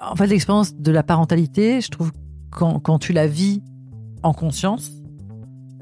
[0.00, 2.12] En fait, l'expérience de la parentalité, je trouve
[2.50, 3.62] quand, quand tu la vis
[4.22, 4.90] en conscience,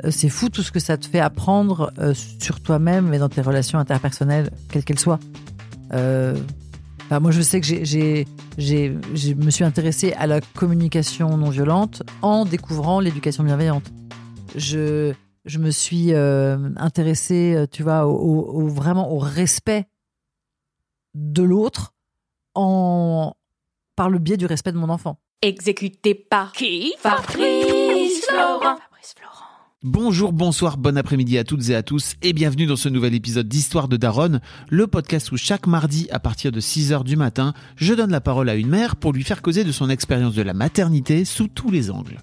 [0.04, 3.28] euh, c'est fou tout ce que ça te fait apprendre euh, sur toi-même et dans
[3.28, 5.20] tes relations interpersonnelles, quelles qu'elles soient.
[5.92, 6.36] Euh,
[7.20, 12.44] moi, je sais que j'ai, je me suis intéressée à la communication non violente en
[12.44, 13.90] découvrant l'éducation bienveillante.
[14.54, 15.12] Je,
[15.44, 19.88] je me suis euh, intéressée, euh, tu vois, au- au- vraiment au respect
[21.14, 21.94] de l'autre
[22.54, 23.32] en
[24.00, 25.18] par le biais du respect de mon enfant.
[25.42, 26.94] Exécuté par qui?
[27.00, 28.78] Fabrice Florent.
[28.78, 29.44] Fabrice Florent.
[29.82, 33.46] Bonjour, bonsoir, bon après-midi à toutes et à tous et bienvenue dans ce nouvel épisode
[33.46, 37.92] d'Histoire de Daronne, le podcast où chaque mardi à partir de 6h du matin, je
[37.92, 40.54] donne la parole à une mère pour lui faire causer de son expérience de la
[40.54, 42.22] maternité sous tous les angles.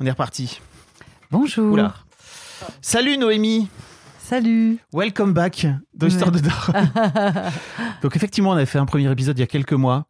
[0.00, 0.60] On est reparti.
[1.30, 1.72] Bonjour.
[1.72, 1.94] Oula.
[2.80, 3.68] Salut Noémie
[4.18, 4.78] Salut.
[4.92, 6.72] Welcome back dans l'histoire de Daron.
[8.02, 10.06] Donc effectivement, on avait fait un premier épisode il y a quelques mois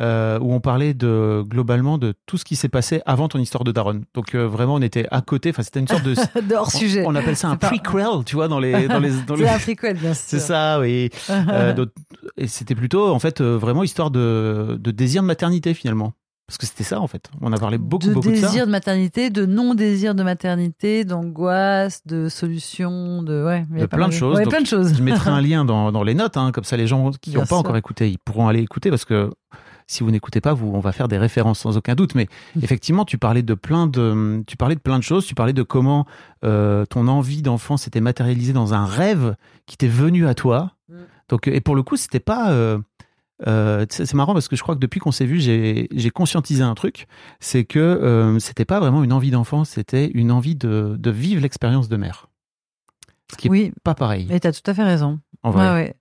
[0.00, 3.62] euh, où on parlait de globalement de tout ce qui s'est passé avant ton histoire
[3.62, 4.00] de Daron.
[4.14, 5.50] Donc euh, vraiment, on était à côté.
[5.50, 6.14] Enfin, c'était une sorte de
[6.48, 7.04] de hors sujet.
[7.06, 9.58] On, on appelle ça un prequel, tu vois, dans les dans les dans les- un
[9.58, 10.24] prequel, bien sûr.
[10.26, 11.10] C'est ça, oui.
[11.30, 11.90] Euh, donc,
[12.36, 16.12] et c'était plutôt en fait vraiment histoire de de désir de maternité finalement.
[16.50, 17.30] Parce que c'était ça en fait.
[17.40, 18.48] On a parlé beaucoup de beaucoup de ça.
[18.48, 24.12] désir de maternité, de non-désir de maternité, d'angoisse, de solutions, de ouais, De plein de
[24.12, 24.36] choses.
[24.36, 24.94] Ouais, Donc, plein de choses.
[24.96, 27.40] Je mettrai un lien dans, dans les notes, hein, comme ça les gens qui n'ont
[27.42, 27.56] pas sûr.
[27.58, 29.30] encore écouté, ils pourront aller écouter parce que
[29.86, 32.14] si vous n'écoutez pas, vous, on va faire des références sans aucun doute.
[32.14, 32.60] Mais Mm.
[32.64, 35.26] effectivement, tu parlais de plein de, tu parlais de plein de choses.
[35.26, 36.04] Tu parlais de comment
[36.44, 40.72] euh, ton envie d'enfant s'était matérialisée dans un rêve qui t'est venu à toi.
[40.88, 40.94] Mm.
[41.28, 42.50] Donc, et pour le coup, c'était pas.
[42.50, 42.78] euh,
[43.46, 46.74] euh, c'est marrant parce que je crois que depuis qu'on s'est vu, j'ai conscientisé un
[46.74, 47.06] truc,
[47.40, 51.40] c'est que euh, c'était pas vraiment une envie d'enfant, c'était une envie de, de vivre
[51.42, 52.28] l'expérience de mère.
[53.30, 55.20] Ce qui est Oui, pas pareil, mais t'as tout à fait raison.
[55.42, 55.66] en vrai.
[55.68, 55.94] Ouais, ouais.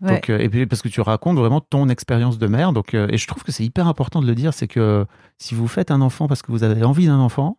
[0.00, 0.14] Ouais.
[0.14, 2.72] Donc, euh, et puis parce que tu racontes vraiment ton expérience de mère.
[2.72, 5.04] Donc, et je trouve que c'est hyper important de le dire, c'est que
[5.38, 7.58] si vous faites un enfant parce que vous avez envie d'un enfant,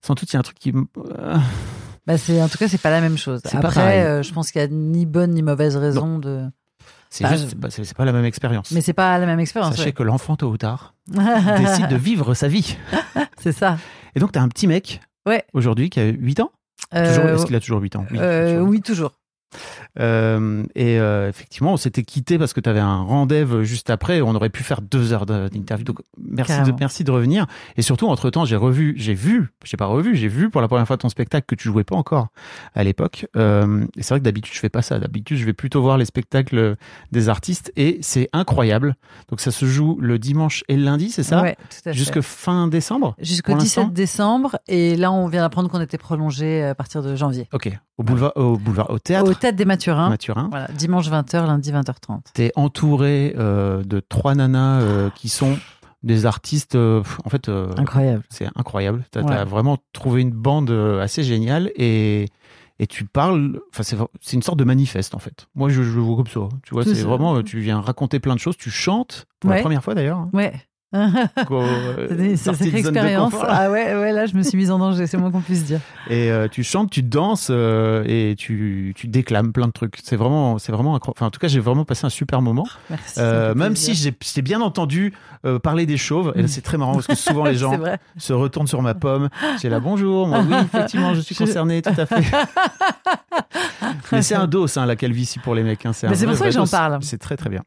[0.00, 0.72] sans doute il y a un truc qui.
[2.06, 3.40] Bah, c'est en tout cas c'est pas la même chose.
[3.52, 6.46] Après, euh, je pense qu'il y a ni bonne ni mauvaise raison de.
[7.16, 8.70] C'est Bah, juste, c'est pas, c'est- c'est pas la même expérience.
[8.72, 9.72] Mais c'est pas la même expérience.
[9.76, 9.92] Sachez ouais.
[9.92, 12.76] que l'enfant tôt ou tard décide de vivre sa vie.
[13.38, 13.78] c'est ça.
[14.14, 15.44] Et donc, tu as un petit mec Ouais.
[15.52, 16.50] aujourd'hui qui a 8 ans?
[16.94, 18.06] Euh, Toujours- Est-ce qu'il a toujours 8 ans?
[18.10, 18.68] Oui, euh, toujours.
[18.68, 19.12] oui, toujours.
[19.98, 24.20] Euh, et euh, effectivement, on s'était quitté parce que tu avais un rendez-vous juste après.
[24.20, 25.84] On aurait pu faire deux heures d'interview.
[25.84, 26.76] Donc, merci de, Carrément.
[26.80, 27.46] merci de revenir.
[27.76, 30.68] Et surtout, entre temps, j'ai revu, j'ai vu, j'ai pas revu, j'ai vu pour la
[30.68, 32.28] première fois ton spectacle que tu jouais pas encore
[32.74, 33.26] à l'époque.
[33.36, 34.98] Euh, et c'est vrai que d'habitude, je fais pas ça.
[34.98, 36.76] D'habitude, je vais plutôt voir les spectacles
[37.12, 38.96] des artistes et c'est incroyable.
[39.28, 41.42] Donc, ça se joue le dimanche et le lundi, c'est ça?
[41.42, 41.98] Ouais, tout à fait.
[41.98, 43.14] Jusque fin décembre?
[43.18, 44.58] Jusqu'au pour 17 l'instant décembre.
[44.68, 47.48] Et là, on vient d'apprendre qu'on était prolongé à partir de janvier.
[47.52, 47.70] Ok.
[47.98, 49.85] Au boulevard, au boulevard, au théâtre, Au tête des Mathurins.
[50.10, 50.48] Mathurin.
[50.50, 52.20] Voilà, dimanche 20h, lundi 20h30.
[52.34, 55.56] T'es entouré euh, de trois nanas euh, qui sont
[56.02, 56.74] des artistes.
[56.74, 58.22] euh, en fait, Incroyable.
[58.28, 59.04] c'est incroyable.
[59.10, 59.34] T'as Ouais.
[59.34, 62.26] as vraiment trouvé une bande assez géniale et
[62.78, 63.58] et tu parles.
[63.72, 63.82] Enfin,
[64.20, 65.46] c'est une sorte de manifeste en fait.
[65.54, 66.40] Moi, je, je le vois comme ça.
[66.62, 67.42] Tu vois, C'est vraiment.
[67.42, 68.56] Tu viens raconter plein de choses.
[68.58, 70.18] Tu chantes pour la première fois d'ailleurs.
[70.18, 70.52] hein, Ouais.
[71.50, 73.32] euh, C'est c'est une de expérience.
[73.46, 75.80] Ah ouais, ouais, là, je me suis mise en danger, c'est moins qu'on puisse dire.
[76.08, 79.98] Et euh, tu chantes, tu danses euh, et tu, tu déclames plein de trucs.
[80.02, 81.16] C'est vraiment, c'est vraiment incroyable.
[81.18, 82.66] Enfin, en tout cas, j'ai vraiment passé un super moment.
[82.90, 83.14] Merci.
[83.14, 83.94] ça Euh, me fait même plaisir.
[83.94, 85.12] si j'ai j'ai bien entendu
[85.44, 87.78] euh, parler des chauves, et là, c'est très marrant parce que souvent les gens
[88.16, 89.28] C'est se retournent sur ma pomme.
[89.60, 92.22] J'ai là bonjour, moi oui effectivement je suis concerné tout à fait.
[94.12, 95.84] Mais c'est un dos hein, la calvitie pour les mecs.
[95.86, 95.92] Hein.
[95.92, 96.98] C'est pour ça que j'en parle.
[97.02, 97.62] C'est très très bien.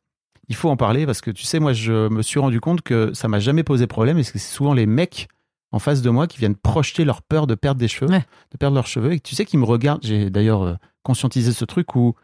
[0.49, 3.13] Il faut en parler parce que tu sais moi je me suis rendu compte que
[3.13, 5.27] ça m'a jamais posé problème et c'est souvent les mecs
[5.71, 8.25] en face de moi qui viennent projeter leur peur de perdre des cheveux, Ouais.
[8.51, 10.01] de perdre leurs cheveux et tu sais qu'ils me regardent.
[10.03, 10.73] J'ai d'ailleurs euh,
[11.03, 12.15] conscientisé ce truc où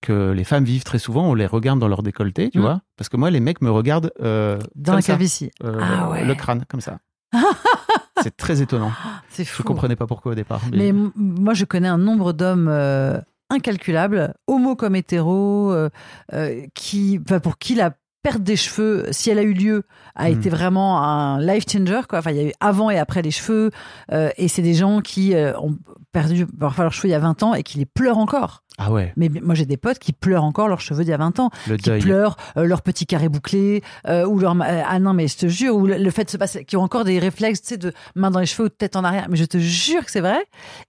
[0.00, 2.62] que les femmes vivent très souvent, on les regarde dans leur décolleté, tu Mm.
[2.62, 5.50] vois, parce que moi les mecs me regardent euh, Dans la calvitie.
[5.64, 6.24] euh, Ah ouais.
[6.24, 6.98] le crâne comme ça.
[8.22, 8.92] c'est très étonnant.
[9.28, 9.62] C'est Je fou.
[9.62, 10.60] comprenais pas pourquoi au départ.
[10.72, 15.90] Mais moi, je connais un nombre d'hommes euh, incalculable, homo comme hétéro, euh,
[16.32, 17.96] euh, qui, pour qui la
[18.28, 19.84] perte des cheveux, si elle a eu lieu,
[20.14, 20.32] a Mm.
[20.32, 22.00] été vraiment un life changer.
[22.08, 22.18] Quoi.
[22.18, 23.70] Enfin, il y a eu avant et après les cheveux,
[24.12, 25.76] euh, et c'est des gens qui euh, ont
[26.12, 28.62] perdu parfois leurs cheveux il y a 20 ans et qui les pleurent encore.
[28.80, 31.16] Ah ouais, Mais moi, j'ai des potes qui pleurent encore leurs cheveux d'il y a
[31.16, 31.50] 20 ans.
[31.66, 32.00] le qui deuil.
[32.00, 35.48] pleurent euh, leur petit carré bouclé euh, ou leur euh, ah non mais je te
[35.48, 37.76] jure ou le, le fait de se passer qui ont encore des réflexes tu sais
[37.76, 40.12] de main dans les cheveux ou de tête en arrière mais je te jure que
[40.12, 40.38] c'est vrai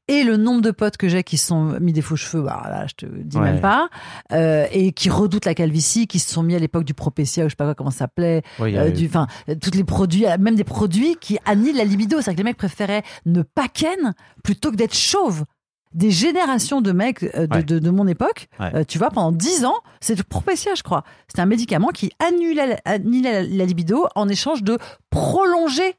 [0.07, 2.61] et le nombre de potes que j'ai qui se sont mis des faux cheveux bah
[2.69, 3.53] là je te dis Ouais.
[3.53, 3.89] même pas
[4.71, 6.93] et qui redoutent la calvitie qui se sont mis à l'époque du
[7.37, 9.27] Ou je sais pas quoi comment ça s'appelait euh, du enfin
[9.61, 12.43] tous les produits même des produits qui annihilent la libido c'est à dire que les
[12.43, 15.45] mecs préféraient ne pas ken plutôt que d'être chauve
[15.93, 17.63] des générations de mecs euh, de, Ouais.
[17.63, 18.69] de, de mon époque, Ouais.
[18.75, 21.03] euh, tu vois, pendant 10 ans, c'est Propecia, je crois.
[21.27, 24.77] C'était un médicament qui annulait, la- annulait la, la libido en échange de
[25.09, 25.95] prolonger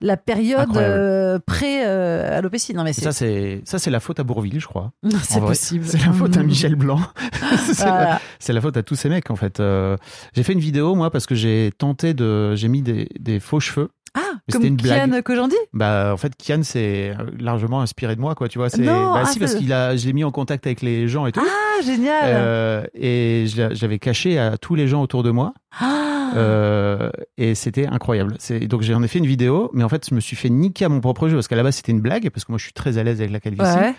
[0.00, 0.94] la période Incroyable.
[0.96, 2.74] euh, pré-alopécie.
[2.74, 4.92] non, mais Ça c'est ça c'est la faute à Bourville, je crois.
[5.22, 5.84] c'est possible.
[5.86, 7.00] C'est la faute à Michel Blanc.
[7.72, 8.20] c'est la, Voilà.
[8.38, 9.60] c'est la faute à tous ces mecs en fait.
[9.60, 9.96] Euh,
[10.34, 13.60] j'ai fait une vidéo moi parce que j'ai tenté de j'ai mis des, des faux
[13.60, 13.88] cheveux.
[14.18, 15.10] Ah, Mais comme c'était une blague.
[15.10, 15.56] Kian Kojandi?
[15.74, 19.26] Bah en fait Kian c'est largement inspiré de moi quoi, tu vois, c'est bah ah,
[19.26, 21.42] si parce qu'il a je l'ai mis en contact avec les gens et tout.
[21.44, 25.52] Ah, génial Euh, et je l'a- j'avais caché à tous les gens autour de moi.
[25.80, 26.15] Ah.
[26.34, 28.36] Euh, et c'était incroyable.
[28.68, 30.88] Donc j'en ai fait une vidéo, mais en fait je me suis fait niquer à
[30.88, 32.72] mon propre jeu parce qu'à la base c'était une blague parce que moi je suis
[32.72, 33.94] très à l'aise avec la calvitie Ouais.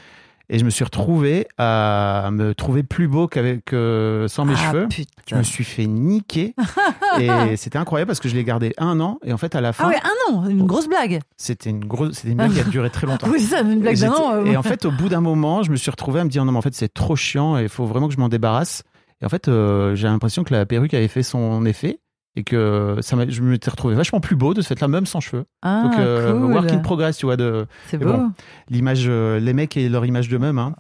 [0.49, 4.71] et je me suis retrouvé à me trouver plus beau qu'avec euh, sans mes Ah,
[4.71, 4.87] cheveux.
[4.87, 5.11] putain.
[5.29, 6.55] Je me suis fait niquer
[7.19, 9.69] et c'était incroyable parce que je l'ai gardé un an et en fait à la
[9.69, 11.19] Ah fin ouais, un an, une grosse blague.
[11.37, 13.27] c'était une grosse c'était une blague qui a duré très longtemps.
[13.31, 14.33] Oui, c'est ça, une blague d'un an.
[14.35, 16.45] euh, Et en fait, au bout d'un moment, je me suis retrouvé à me dire
[16.45, 18.83] non, mais en fait, c'est trop chiant et il faut vraiment que je m'en débarrasse.
[19.21, 21.99] Et en fait, euh, j'ai l'impression que la perruque avait fait son effet
[22.37, 25.45] et que ça je m'étais retrouvé vachement plus beau de ce fait-là, même sans cheveux.
[25.63, 26.53] ah, Donc, euh, cool.
[26.53, 28.13] work in progress, tu vois, de C'est beau.
[28.13, 28.31] bon.
[28.69, 30.59] l'image, euh, les mecs et leur image d'eux-mêmes.
[30.59, 30.75] Hein.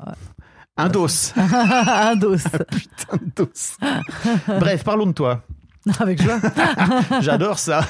[0.77, 2.35] Un dos, un dos.
[2.71, 3.49] putain de dos.
[4.59, 5.41] Bref, parlons de toi.
[5.99, 6.37] Avec joie.
[7.21, 7.81] J'adore ça.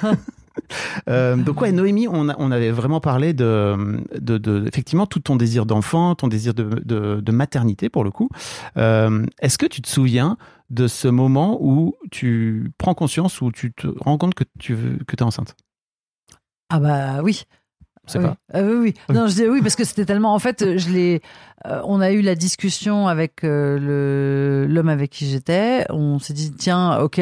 [1.10, 5.20] Euh, donc ouais, Noémie, on, a- on avait vraiment parlé de, de, de- effectivement tout
[5.20, 8.30] ton désir d'enfant, ton désir de, de, de maternité pour le coup.
[8.78, 10.38] Euh, Est-ce que tu te souviens
[10.70, 14.98] de ce moment où tu prends conscience, où tu te rends compte que tu veux,
[15.08, 15.56] que es enceinte?
[16.70, 17.44] Ah bah oui.
[18.06, 18.26] C'est oui.
[18.26, 18.74] pas Ah oui,
[19.10, 19.14] oui.
[19.14, 20.34] Non, je dis oui parce que c'était tellement.
[20.34, 21.22] En fait, je l'ai.
[21.66, 25.86] euh, on a eu la discussion avec euh, le l'homme avec qui j'étais.
[25.90, 27.22] On s'est dit tiens, ok.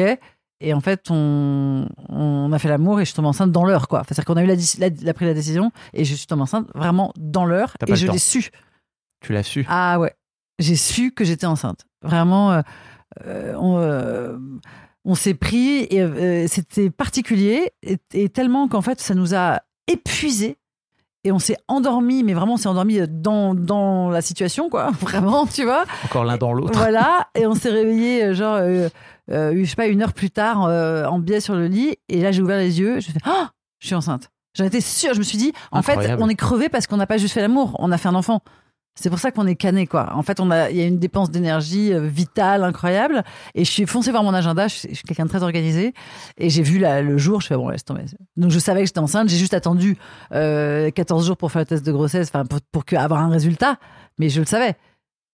[0.60, 3.88] Et en fait, on, on a fait l'amour et je suis tombée enceinte dans l'heure,
[3.88, 4.00] quoi.
[4.00, 6.42] Enfin, C'est-à-dire qu'on a eu la, la, la- pris la décision et je suis tombée
[6.42, 8.50] enceinte vraiment dans l'heure et je l'ai su.
[9.20, 10.14] Tu l'as su Ah ouais,
[10.58, 11.84] j'ai su que j'étais enceinte.
[12.02, 12.62] Vraiment, euh,
[13.26, 14.38] euh, on, euh,
[15.04, 20.56] on s'est pris et c'était particulier et, et tellement qu'en fait ça nous a épuisés
[21.26, 25.44] et on s'est endormi, mais vraiment on s'est endormi dans, dans la situation quoi, vraiment,
[25.46, 25.84] tu vois.
[26.04, 26.78] Encore l'un dans l'autre.
[26.78, 28.88] Voilà, et on s'est réveillé euh, genre, euh,
[29.32, 32.20] euh, je sais pas, une heure plus tard euh, en biais sur le lit et
[32.22, 34.30] là j'ai ouvert les yeux, je fais ah, je suis enceinte.
[34.56, 37.06] J'en étais sûre, je me suis dit, en fait, on est crevé parce qu'on n'a
[37.06, 38.40] pas juste fait l'amour, on a fait un enfant.
[38.98, 40.14] C'est pour ça qu'on est cané, quoi.
[40.16, 43.24] En fait, on a, il y a une dépense d'énergie euh, vitale incroyable.
[43.54, 44.68] Et je suis foncé voir mon agenda.
[44.68, 45.92] Je suis, quelqu'un de très organisé.
[46.38, 47.42] Et j'ai vu la- le jour.
[47.42, 48.04] Je fais bon, laisse tomber.
[48.38, 49.28] Donc je savais que j'étais enceinte.
[49.28, 49.98] J'ai juste attendu
[50.32, 53.28] euh, 14 jours pour faire le test de grossesse, enfin pour, pour que- avoir un
[53.28, 53.76] résultat.
[54.18, 54.76] Mais je le savais.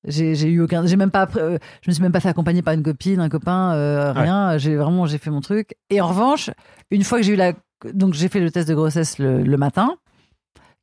[0.08, 0.84] J'ai j'ai eu aucun.
[0.84, 1.28] J'ai même pas.
[1.36, 4.22] euh, je me suis même pas fait accompagner par une copine, un copain, euh, Ouais.
[4.22, 4.58] rien.
[4.58, 5.76] J'ai vraiment j'ai fait mon truc.
[5.90, 6.50] Et en revanche,
[6.90, 7.52] une fois que j'ai eu la,
[7.94, 9.94] donc j'ai fait le test de grossesse le, le matin,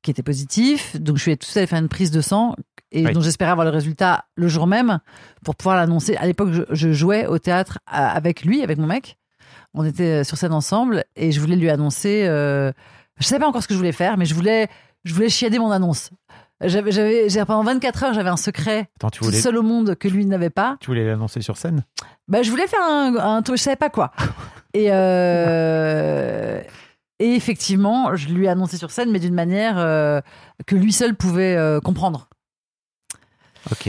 [0.01, 0.95] qui était positif.
[1.01, 2.55] Donc je suis tout allée faire une prise de sang
[2.91, 3.13] et Oui.
[3.13, 4.99] dont j'espérais avoir le résultat le jour même
[5.43, 6.15] pour pouvoir l'annoncer.
[6.17, 9.17] À l'époque, je, je jouais au théâtre à- avec lui, avec mon mec.
[9.73, 12.25] On était sur scène ensemble et je voulais lui annoncer.
[12.27, 12.71] Euh,
[13.19, 14.67] je savais pas encore ce que je voulais faire, mais je voulais,
[15.03, 16.09] je voulais chiader mon annonce.
[16.61, 19.95] J'avais, j'avais, pendant 24 heures, j'avais un secret Attends, tu tout voulais, seul au monde
[19.95, 20.75] que lui n'avait pas.
[20.81, 21.83] tu voulais l'annoncer sur scène?
[22.27, 24.11] Bah, je voulais faire un, un truc, je savais pas quoi.
[24.73, 24.91] Et,
[25.59, 26.61] euh,
[27.19, 30.21] et effectivement, je lui ai annoncé sur scène, mais d'une manière euh,
[30.67, 32.29] que lui seul pouvait euh, comprendre.
[33.71, 33.87] Ok,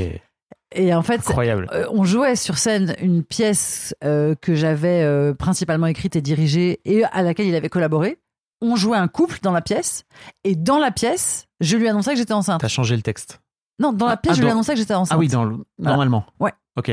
[0.73, 1.69] Et en fait, incroyable.
[1.73, 6.81] euh, on jouait sur scène une pièce euh, que j'avais euh, principalement écrite et dirigée
[6.85, 8.19] et à laquelle il avait collaboré.
[8.63, 10.05] On jouait un couple dans la pièce
[10.45, 12.61] et dans la pièce, je lui annonçais que j'étais enceinte.
[12.61, 13.41] T'as changé le texte.
[13.79, 15.17] Non, dans la Ah, pièce, ah, je lui dans- annonçais que j'étais enceinte.
[15.17, 15.57] Ah oui, dans le...
[15.79, 16.27] normalement.
[16.39, 16.53] Ouais.
[16.77, 16.91] Ok.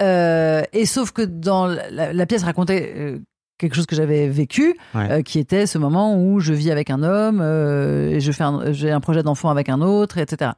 [0.00, 3.20] Et sauf que dans la, la pièce racontait
[3.58, 5.10] quelque chose que j'avais vécu, Ouais.
[5.10, 8.44] euh, qui était ce moment où je vis avec un homme euh, et je fais
[8.72, 10.52] j'ai un projet d'enfant avec un autre, etc.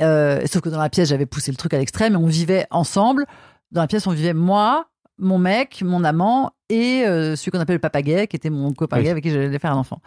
[0.00, 2.66] Euh, sauf que dans la pièce, j'avais poussé le truc à l'extrême et on vivait
[2.70, 3.26] ensemble.
[3.72, 4.88] Dans la pièce, on vivait moi,
[5.18, 8.72] mon mec, mon amant et euh, celui qu'on appelle le papa gay, qui était mon
[8.72, 9.04] copain Oui.
[9.04, 10.00] gay avec qui j'allais faire un enfant.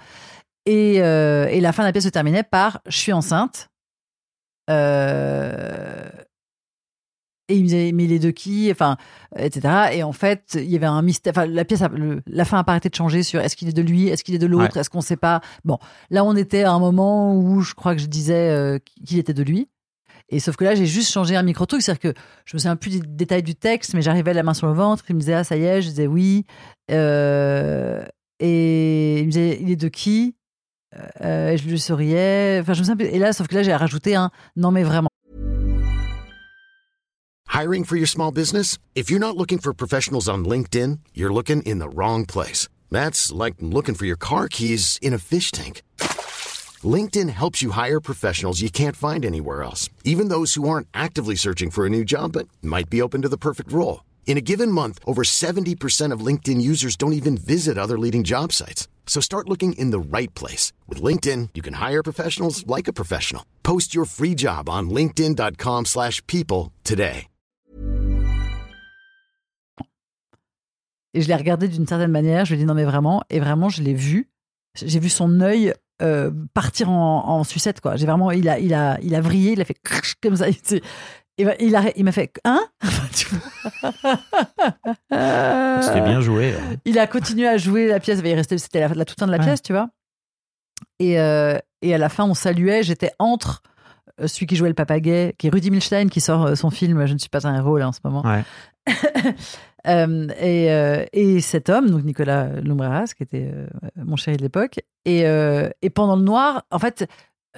[0.65, 3.69] Et, euh, et la fin de la pièce se terminait par je suis enceinte.
[4.69, 6.09] Euh,
[7.49, 8.69] et il me disait, mais il est de qui?
[8.71, 8.95] Enfin,
[9.35, 9.89] etc.
[9.93, 11.33] Et en fait, il y avait un mystère.
[11.35, 13.73] Enfin, la pièce, le- la fin a pas arrêté de changer sur est-ce qu'il est
[13.73, 15.41] de lui, est-ce qu'il est de l'autre, est-ce qu'on sait pas.
[15.65, 15.77] Bon,
[16.11, 19.33] là, on était à un moment où je crois que je disais euh, qu'il était
[19.33, 19.67] de lui.
[20.31, 22.75] Et sauf que là, j'ai juste changé un micro truc, c'est-à-dire que je me souviens
[22.77, 25.33] plus des détails du texte, mais j'arrivais la main sur le ventre, il me disait
[25.33, 26.45] ah ça y est, je disais oui,
[26.89, 28.03] Euh,
[28.39, 30.35] et il me disait il est de qui
[31.21, 33.07] Euh, et je lui souriais, enfin je me souviens.
[33.07, 35.07] Et là, sauf que là, j'ai rajouté un non mais vraiment.
[37.47, 38.77] Hiring for your small business?
[38.95, 42.67] If you're not looking for professionals on LinkedIn, you're looking in the wrong place.
[42.89, 45.81] That's like looking for your car keys in a fish tank.
[46.83, 51.35] LinkedIn helps you hire professionals you can't find anywhere else, even those who aren't actively
[51.35, 54.05] searching for a new job but might be open to the perfect role.
[54.25, 58.53] In a given month, over 70% of LinkedIn users don't even visit other leading job
[58.53, 58.87] sites.
[59.05, 60.71] So start looking in the right place.
[60.87, 63.43] With LinkedIn, you can hire professionals like a professional.
[63.61, 67.27] Post your free job on linkedin.com/people slash people today.
[71.13, 72.45] Et je l'ai regardé d'une certaine manière.
[72.45, 73.21] Je lui ai dit non mais vraiment.
[73.29, 74.29] Et vraiment, je l'ai vu.
[74.75, 77.95] J'ai vu son œil euh, partir en, en sucette quoi.
[77.95, 79.53] J'ai vraiment, il a, il a, il a vrillé.
[79.53, 79.77] Il a fait
[80.21, 80.49] comme ça.
[80.49, 80.81] Il, s'est-
[81.37, 82.61] et ben, il a, il m'a fait hein?
[85.09, 86.53] Vois C'était bien joué.
[86.55, 86.75] hein.
[86.85, 88.19] il a continué à jouer la pièce.
[88.19, 89.43] Il est resté, c'était la, la toute fin de la Ouais.
[89.45, 89.89] pièce, tu vois.
[90.99, 92.83] Et, euh, et à la fin, on saluait.
[92.83, 93.61] J'étais entre
[94.19, 96.69] euh, celui qui jouait le papa gay, qui est Rudy Milstein, qui sort euh, son
[96.69, 98.23] film Je ne suis pas un héros là en ce moment.
[98.25, 98.43] Ouais.
[99.87, 104.43] Euh, et, euh, et cet homme, donc Nicolas Lumbreras, qui était euh, mon chéri de
[104.43, 104.79] l'époque.
[105.05, 105.23] Et
[105.93, 107.07] pendant le noir, en fait,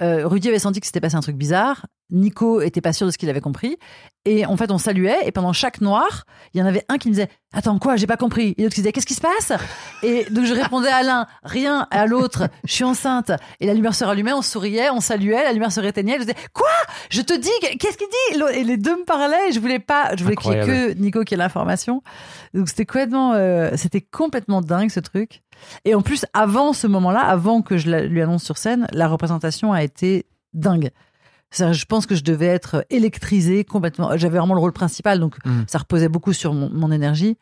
[0.00, 1.86] euh, Rudy avait senti que s'était passé un truc bizarre.
[2.10, 3.76] Nico était pas sûr de ce qu'il avait compris.
[4.26, 5.18] Et en fait, on saluait.
[5.24, 7.96] Et pendant chaque noir, il y en avait un qui me disait Attends, quoi?
[7.96, 8.54] J'ai pas compris.
[8.58, 9.52] Et l'autre qui disait Qu'est-ce qui se passe?
[10.02, 11.86] Et donc, je répondais à l'un Rien.
[11.90, 13.30] À l'autre Je suis enceinte.
[13.60, 16.14] Et la lumière se rallumait, on souriait, on saluait, la lumière se réteignait.
[16.14, 16.68] Je disais Quoi?
[17.10, 18.58] Je te dis, qu'est-ce qu'il dit?
[18.58, 19.48] Et les deux me parlaient.
[19.48, 22.02] Et je voulais pas, je voulais qu'il y ait que Nico qui ait l'information.
[22.52, 25.42] Donc, c'était complètement, euh, c'était complètement dingue ce truc.
[25.84, 29.72] Et en plus, avant ce moment-là, avant que je lui annonce sur scène, la représentation
[29.72, 30.90] a été dingue.
[31.56, 34.16] Je pense que je devais être électrisée complètement.
[34.16, 35.62] J'avais vraiment le rôle principal, donc Mm.
[35.68, 37.38] ça reposait beaucoup sur mon, mon énergie.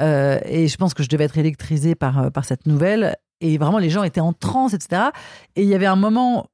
[0.00, 3.16] Euh, et je pense que je devais être électrisée par, euh, par cette nouvelle.
[3.40, 5.10] Et vraiment, les gens étaient en transe, etc.
[5.54, 6.46] Et il y avait un moment,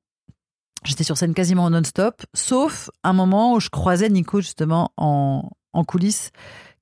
[0.84, 5.84] j'étais sur scène quasiment non-stop, sauf un moment où je croisais Nico justement en, en
[5.84, 6.30] coulisses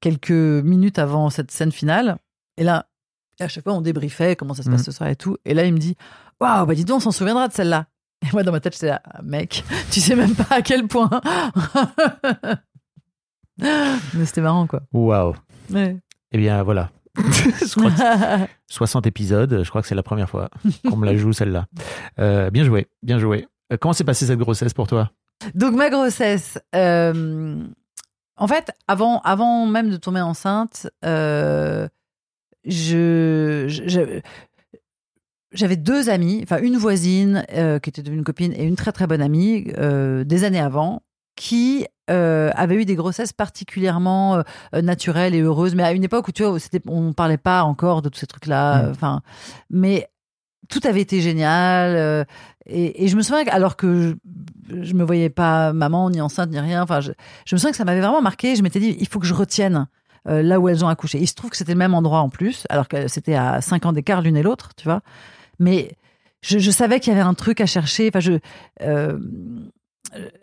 [0.01, 2.17] quelques minutes avant cette scène finale.
[2.57, 2.87] Et là,
[3.41, 4.85] à chaque fois, on débriefait comment ça se passe Mhm.
[4.85, 5.37] ce soir et tout.
[5.45, 5.97] Et là, il me dit
[6.41, 7.87] Waouh, bah dis donc, on s'en souviendra de celle-là.
[8.23, 11.11] Et moi, dans ma tête, j'étais là, mec, tu sais même pas à quel point.
[13.59, 14.83] Mais c'était marrant, quoi.
[14.93, 15.35] Waouh.
[15.71, 15.97] Ouais.
[16.33, 16.91] Eh bien, voilà.
[17.17, 20.51] je crois que 60 épisodes, je crois que c'est la première fois
[20.87, 21.67] qu'on me la joue celle-là.
[22.19, 23.47] Euh, bien joué, bien joué.
[23.73, 25.11] Euh, Comment s'est passée cette grossesse pour toi?
[25.55, 26.59] Donc, ma grossesse.
[26.75, 27.65] euh,
[28.37, 30.91] en fait, avant, avant même de tomber enceinte,
[32.67, 34.21] je, je-
[35.53, 38.93] j'avais deux amies, enfin une voisine euh, qui était devenue une copine et une très
[38.93, 41.03] très bonne amie euh, des années avant,
[41.37, 44.43] qui euh, avaient eu des grossesses particulièrement
[44.75, 46.57] euh, naturelles et heureuses, mais à une époque où tu vois,
[46.89, 48.83] on parlait pas encore de tous ces trucs-là.
[48.83, 48.85] Mm.
[48.87, 49.21] euh, Enfin,
[49.71, 50.09] mais
[50.69, 52.27] tout avait été génial.
[52.67, 54.17] et, et je me souviens, que- alors que
[54.71, 56.83] je, je me voyais pas maman ni enceinte ni rien.
[56.83, 57.13] Enfin, je,
[57.47, 58.57] je me souviens que ça m'avait vraiment marqué.
[58.57, 59.87] Je m'étais dit, il faut que je retienne
[60.29, 61.19] euh, là où elles ont accouché.
[61.21, 63.87] Il se trouve que c'était le même endroit en plus, alors que c'était à 5
[63.87, 65.01] ans d'écart l'une et l'autre, tu vois.
[65.59, 65.97] Mais
[66.43, 68.09] je, je savais qu'il y avait un truc à chercher.
[68.09, 68.33] Enfin, je,
[68.83, 69.19] euh,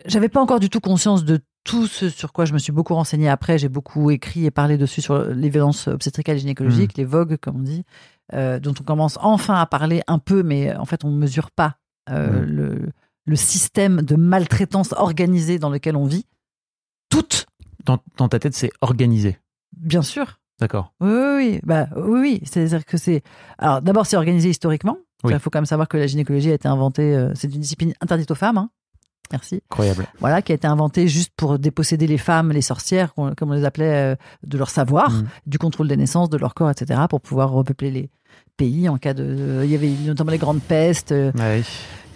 [0.06, 2.94] j'avais pas encore du tout conscience de tout ce sur quoi je me suis beaucoup
[2.94, 3.58] renseignée après.
[3.58, 7.56] J'ai beaucoup écrit et parlé dessus sur les violences obstétricales et gynécologiques, les VOG, comme
[7.56, 7.84] on dit,
[8.34, 11.50] euh, dont on commence enfin à parler un peu, mais en fait, on ne mesure
[11.50, 11.76] pas
[12.10, 12.90] euh, le,
[13.24, 16.26] le système de maltraitance organisée dans lequel on vit.
[17.08, 17.46] Toutes,
[17.86, 19.38] Dans, dans ta tête, c'est organisé.
[19.76, 20.38] Bien sûr.
[20.60, 20.92] D'accord.
[21.00, 21.60] Oui, oui, oui.
[21.64, 22.40] Bah, oui, oui.
[22.44, 23.22] C'est-à-dire que c'est.
[23.58, 24.98] Alors, d'abord, c'est organisé historiquement.
[25.24, 25.32] Oui.
[25.32, 27.14] Il faut quand même savoir que la gynécologie a été inventée.
[27.14, 28.58] euh, c'est une discipline interdite aux femmes.
[28.58, 28.70] hein.
[29.32, 29.62] Merci.
[29.70, 30.06] Incroyable.
[30.20, 33.64] Voilà, qui a été inventée juste pour déposséder les femmes, les sorcières, comme on les
[33.64, 34.16] appelait, euh,
[34.46, 35.24] de leur savoir, Mhm.
[35.46, 38.10] du contrôle des naissances, de leur corps, etc., pour pouvoir repeupler les
[38.58, 39.62] pays en cas de.
[39.64, 41.62] Il y avait notamment les grandes pestes, euh, Ouais.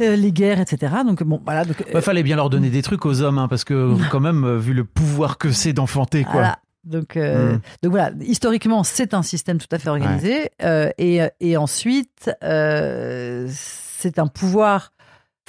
[0.03, 0.93] euh, les guerres, etc.
[1.05, 1.65] Donc, bon, voilà.
[1.65, 4.21] Donc, euh, Ouais, fallait bien leur donner des trucs aux hommes, hein, parce que quand
[4.21, 6.33] même, vu le pouvoir que c'est d'enfanter, quoi.
[6.35, 6.59] Voilà.
[6.89, 7.61] Donc, euh, Mm.
[7.83, 10.51] donc voilà, historiquement, c'est un système tout à fait organisé.
[10.63, 14.93] Euh, et, et ensuite, euh, c'est un pouvoir.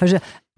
[0.00, 0.06] Enfin,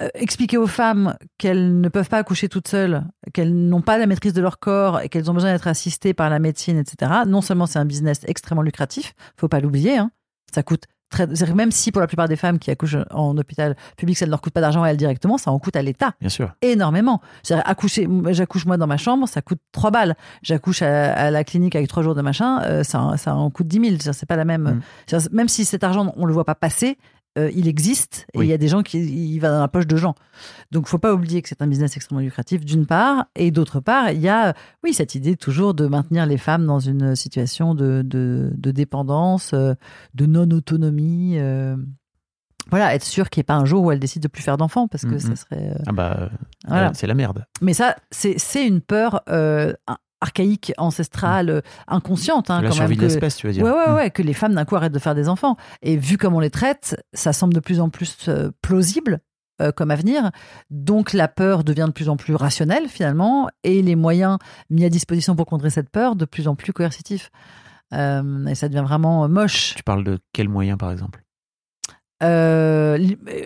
[0.00, 4.06] je- expliquer aux femmes qu'elles ne peuvent pas accoucher toutes seules, qu'elles n'ont pas la
[4.06, 7.12] maîtrise de leur corps et qu'elles ont besoin d'être assistées par la médecine, etc.
[7.26, 9.98] Non seulement c'est un business extrêmement lucratif, faut pas l'oublier.
[9.98, 10.10] hein.
[10.52, 11.26] Ça coûte très.
[11.54, 14.40] Même si pour la plupart des femmes qui accouchent en hôpital public, ça ne leur
[14.40, 16.52] coûte pas d'argent à elles directement, ça en coûte à l'État Bien sûr.
[16.62, 17.21] énormément.
[17.42, 20.16] C'est-à-dire, accoucher, j'accouche moi dans ma chambre, ça coûte 3 balles.
[20.42, 23.69] J'accouche à, à la clinique avec 3 jours de machin, euh, ça, ça en coûte
[23.69, 23.87] 10 000.
[23.92, 24.83] C'est-à-dire, C'est pas la même.
[25.12, 25.19] Mm.
[25.33, 26.99] Même si cet argent, on le voit pas passer,
[27.38, 28.46] euh, il existe et il Oui.
[28.48, 30.14] y a des gens qui il va dans la poche de gens.
[30.70, 34.10] Donc, faut pas oublier que c'est un business extrêmement lucratif, d'une part, et d'autre part,
[34.10, 38.02] il y a, oui, cette idée toujours de maintenir les femmes dans une situation de,
[38.04, 39.74] de, de dépendance, euh,
[40.14, 41.38] de non-autonomie.
[41.38, 41.76] euh,
[42.70, 44.56] voilà, être sûr qu'il n'y ait pas un jour où elles décident de plus faire
[44.56, 45.36] d'enfants, parce que Mm, ça mm.
[45.36, 45.74] serait.
[45.86, 46.30] Ah bah,
[46.68, 46.92] voilà.
[46.94, 47.44] c'est la merde.
[47.60, 49.22] Mais ça, c'est c'est une peur
[50.22, 52.82] archaïque, ancestrale, euh, inconsciente, hein, la quand même.
[52.84, 53.64] survie de Que, l'espèce, tu veux dire.
[53.64, 53.94] ouais, ouais, Mm.
[53.94, 55.56] ouais, que les femmes d'un coup arrêtent de faire des enfants.
[55.82, 59.20] Et vu comme on les traite, ça semble de plus en plus euh, plausible
[59.60, 60.30] euh, comme avenir.
[60.70, 64.38] Donc la peur devient de plus en plus rationnelle finalement, et les moyens
[64.70, 67.30] mis à disposition pour contrer cette peur de plus en plus coercitifs.
[67.92, 69.74] Euh, et ça devient vraiment moche.
[69.76, 71.22] Tu parles de quels moyens, par exemple?
[72.22, 72.98] Euh,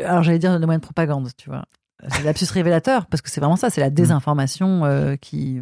[0.05, 1.65] alors j'allais dire les moyens de propagande, tu vois.
[2.11, 5.61] C'est l'absus révélateur parce que c'est vraiment ça, c'est la désinformation euh, qui,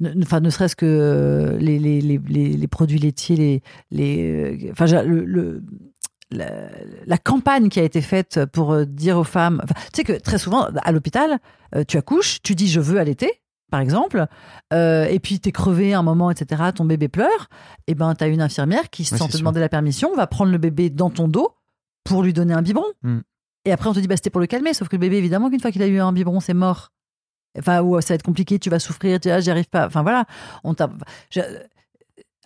[0.00, 3.62] ne, ne- enfin ne serait-ce que euh, les, les, les, les, les produits laitiers, les,
[3.90, 4.32] les,
[4.68, 5.62] euh, enfin j'ai- le, le-
[6.30, 6.50] la,
[7.06, 10.12] la campagne qui a été faite pour euh, dire aux femmes, enfin, tu sais que
[10.12, 11.38] très souvent à l'hôpital,
[11.74, 13.30] euh, tu accouches, tu dis je veux allaiter.
[13.70, 14.24] Par exemple,
[14.72, 16.62] euh, et puis t'es crevé un moment, etc.
[16.74, 17.48] Ton bébé pleure,
[17.86, 19.40] et ben t'as une infirmière qui, sans te sûr.
[19.40, 21.50] demander la permission, va prendre le bébé dans ton dos
[22.04, 22.86] pour lui donner un biberon.
[23.02, 23.18] Mm.
[23.66, 24.72] Et après, on te dit, bah, c'était pour le calmer.
[24.72, 26.92] Sauf que le bébé, évidemment, qu'une fois qu'il a eu un biberon, c'est mort.
[27.58, 29.86] Enfin, ou ça va être compliqué, tu vas souffrir, tu vois, j'y arrive pas.
[29.86, 30.24] Enfin, voilà.
[30.64, 30.90] On t'a.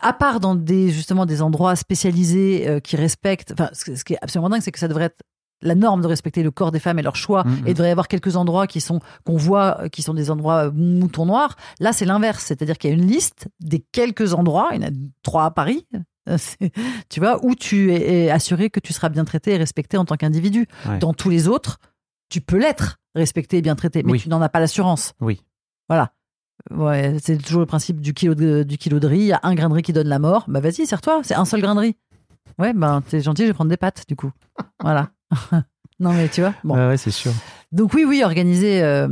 [0.01, 3.53] À part dans des, justement, des endroits spécialisés euh, qui respectent.
[3.53, 5.23] Enfin, ce, ce qui est absolument dingue, c'est que ça devrait être
[5.63, 7.45] la norme de respecter le corps des femmes et leur choix.
[7.45, 7.67] Mhm.
[7.67, 10.31] Et il devrait y avoir quelques endroits qui sont, qu'on voit, euh, qui sont des
[10.31, 11.57] endroits euh, moutons noirs.
[11.81, 12.45] Là, c'est l'inverse.
[12.45, 15.51] C'est-à-dire qu'il y a une liste des quelques endroits, il y en a trois à
[15.51, 15.87] Paris,
[16.29, 16.37] euh,
[17.09, 20.05] tu vois, où tu es, es assuré que tu seras bien traité et respecté en
[20.05, 20.67] tant qu'individu.
[20.89, 20.99] Ouais.
[20.99, 21.79] Dans tous les autres,
[22.29, 24.21] tu peux l'être, respecté et bien traité, mais Oui.
[24.21, 25.15] tu n'en as pas l'assurance.
[25.21, 25.43] Oui.
[25.89, 26.13] Voilà.
[26.71, 29.19] Ouais, c'est toujours le principe du kilo de, du kilo de riz.
[29.21, 30.45] Il y a un grain de riz qui donne la mort.
[30.49, 31.21] Bah vas-y, serre-toi.
[31.25, 31.97] C'est un seul grain de riz.
[32.59, 34.31] Ouais, ben t'es gentil, je vais prendre des pâtes du coup.
[34.81, 35.11] Voilà.
[36.03, 36.53] non mais tu vois.
[36.65, 36.75] Bon.
[36.77, 37.33] Ouais, ouais, c'est sûr.
[37.73, 38.83] Donc oui, oui, organisé.
[38.83, 39.09] euh,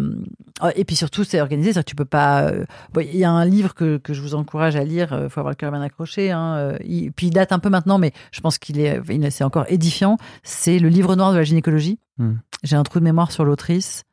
[0.77, 2.43] et puis surtout, c'est organisé, c'est-à-dire que tu peux pas.
[2.43, 5.19] euh, bon, Il y a un livre que, que je vous encourage à lire.
[5.25, 6.31] Il faut avoir le cœur bien accroché.
[6.31, 9.01] Hein, euh, il- puis il date un peu maintenant, mais je pense qu'il est,
[9.31, 10.19] c'est encore édifiant.
[10.43, 11.99] C'est le livre noir de la gynécologie.
[12.19, 12.35] Hmm.
[12.63, 14.05] J'ai un trou de mémoire sur l'autrice.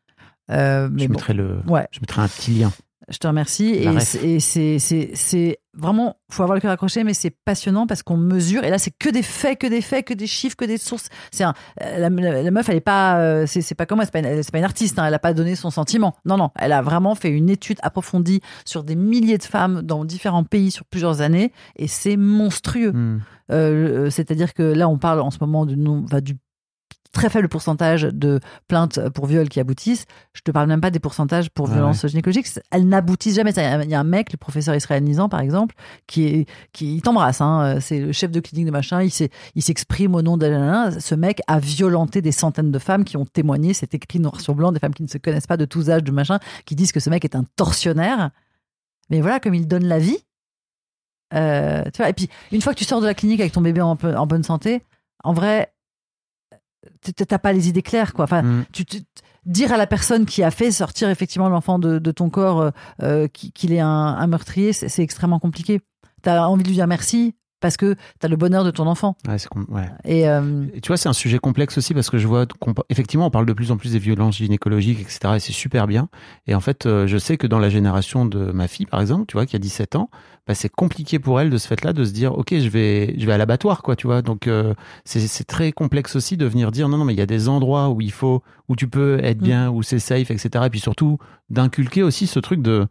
[0.50, 1.58] Euh, mais Je bon, mettrai, le...
[1.68, 2.72] ouais, je mettrai un petit lien.
[3.10, 3.84] je te remercie.
[3.84, 3.92] La
[4.24, 8.63] Et c'est- vraiment, faut avoir le cœur accroché, mais c'est passionnant parce qu'on mesure.
[8.63, 11.08] Et là, c'est que des faits, que des faits, que des chiffres, que des sources.
[11.32, 13.98] C'est un, euh, la, la- la meuf, elle est pas, euh, c'est c'est pas comme
[13.98, 14.98] moi, c'est pas, une- c'est pas une artiste.
[15.00, 16.16] hein, elle a pas donné son sentiment.
[16.26, 20.04] Non, non, elle a vraiment fait une étude approfondie sur des milliers de femmes dans
[20.06, 22.92] différents pays sur plusieurs années, et c'est monstrueux.
[22.92, 23.20] Hmm.
[23.52, 26.36] Euh, C'est-à-dire que là, on parle en ce moment du, enfin, du
[27.12, 30.06] très faible pourcentage de plaintes pour viol qui aboutissent.
[30.34, 32.48] Je te parle même pas des pourcentages pour Ah violences gynécologiques.
[32.72, 33.52] Elles n'aboutissent jamais.
[33.52, 35.76] Il y a un mec, le professeur Israël Nizan, par exemple,
[36.08, 37.41] qui est, qui il t'embrasse.
[37.41, 37.80] Hein.
[37.80, 39.02] C'est le chef de clinique de machin.
[39.04, 40.48] Il s'exprime au nom de
[41.00, 43.74] ce mec a violenté des centaines de femmes qui ont témoigné.
[43.74, 46.04] C'est écrit noir sur blanc, des femmes qui ne se connaissent pas de tous âges,
[46.04, 48.32] de machin, qui disent que ce mec est un tortionnaire.
[49.10, 50.20] Mais voilà, comme il donne la vie.
[51.34, 53.62] Euh, tu vois, et puis, une fois que tu sors de la clinique avec ton
[53.62, 54.84] bébé en, bonne santé,
[55.24, 55.74] en vrai,
[57.28, 58.26] t'as pas les idées claires, quoi.
[58.26, 58.63] Enfin, Hmm.
[58.71, 59.02] tu, tu-
[59.45, 62.69] dire à la personne qui a fait sortir effectivement l'enfant de, de ton corps euh,
[63.02, 65.80] euh, qui- qu'il est un, un meurtrier, c'est c'est extrêmement compliqué.
[66.21, 67.36] T'as envie de lui dire merci.
[67.60, 69.15] Parce que tu as le bonheur de ton enfant.
[69.28, 69.38] Ouais,
[69.70, 69.89] ouais.
[70.06, 72.74] Et euh, Et tu vois, c'est un sujet complexe aussi parce que je vois, qu'on-
[72.89, 75.20] effectivement, on parle de plus en plus des violences gynécologiques, etc.
[75.36, 76.10] Et c'est super bien.
[76.48, 79.26] Et en fait, euh, je sais que dans la génération de ma fille, par exemple,
[79.28, 80.10] tu vois, qui a 17 ans,
[80.48, 83.26] bah, c'est compliqué pour elle de ce fait-là de se dire, ok, je vais, je
[83.26, 84.22] vais à l'abattoir, quoi, tu vois.
[84.22, 87.22] Donc, euh, c'est c'est très complexe aussi de venir dire, non, non, mais il y
[87.22, 89.43] a des endroits où il faut, où tu peux être Mm.
[89.43, 90.65] bien, où c'est safe, etc.
[90.67, 91.17] Et puis surtout,
[91.50, 92.88] d'inculquer aussi ce truc de,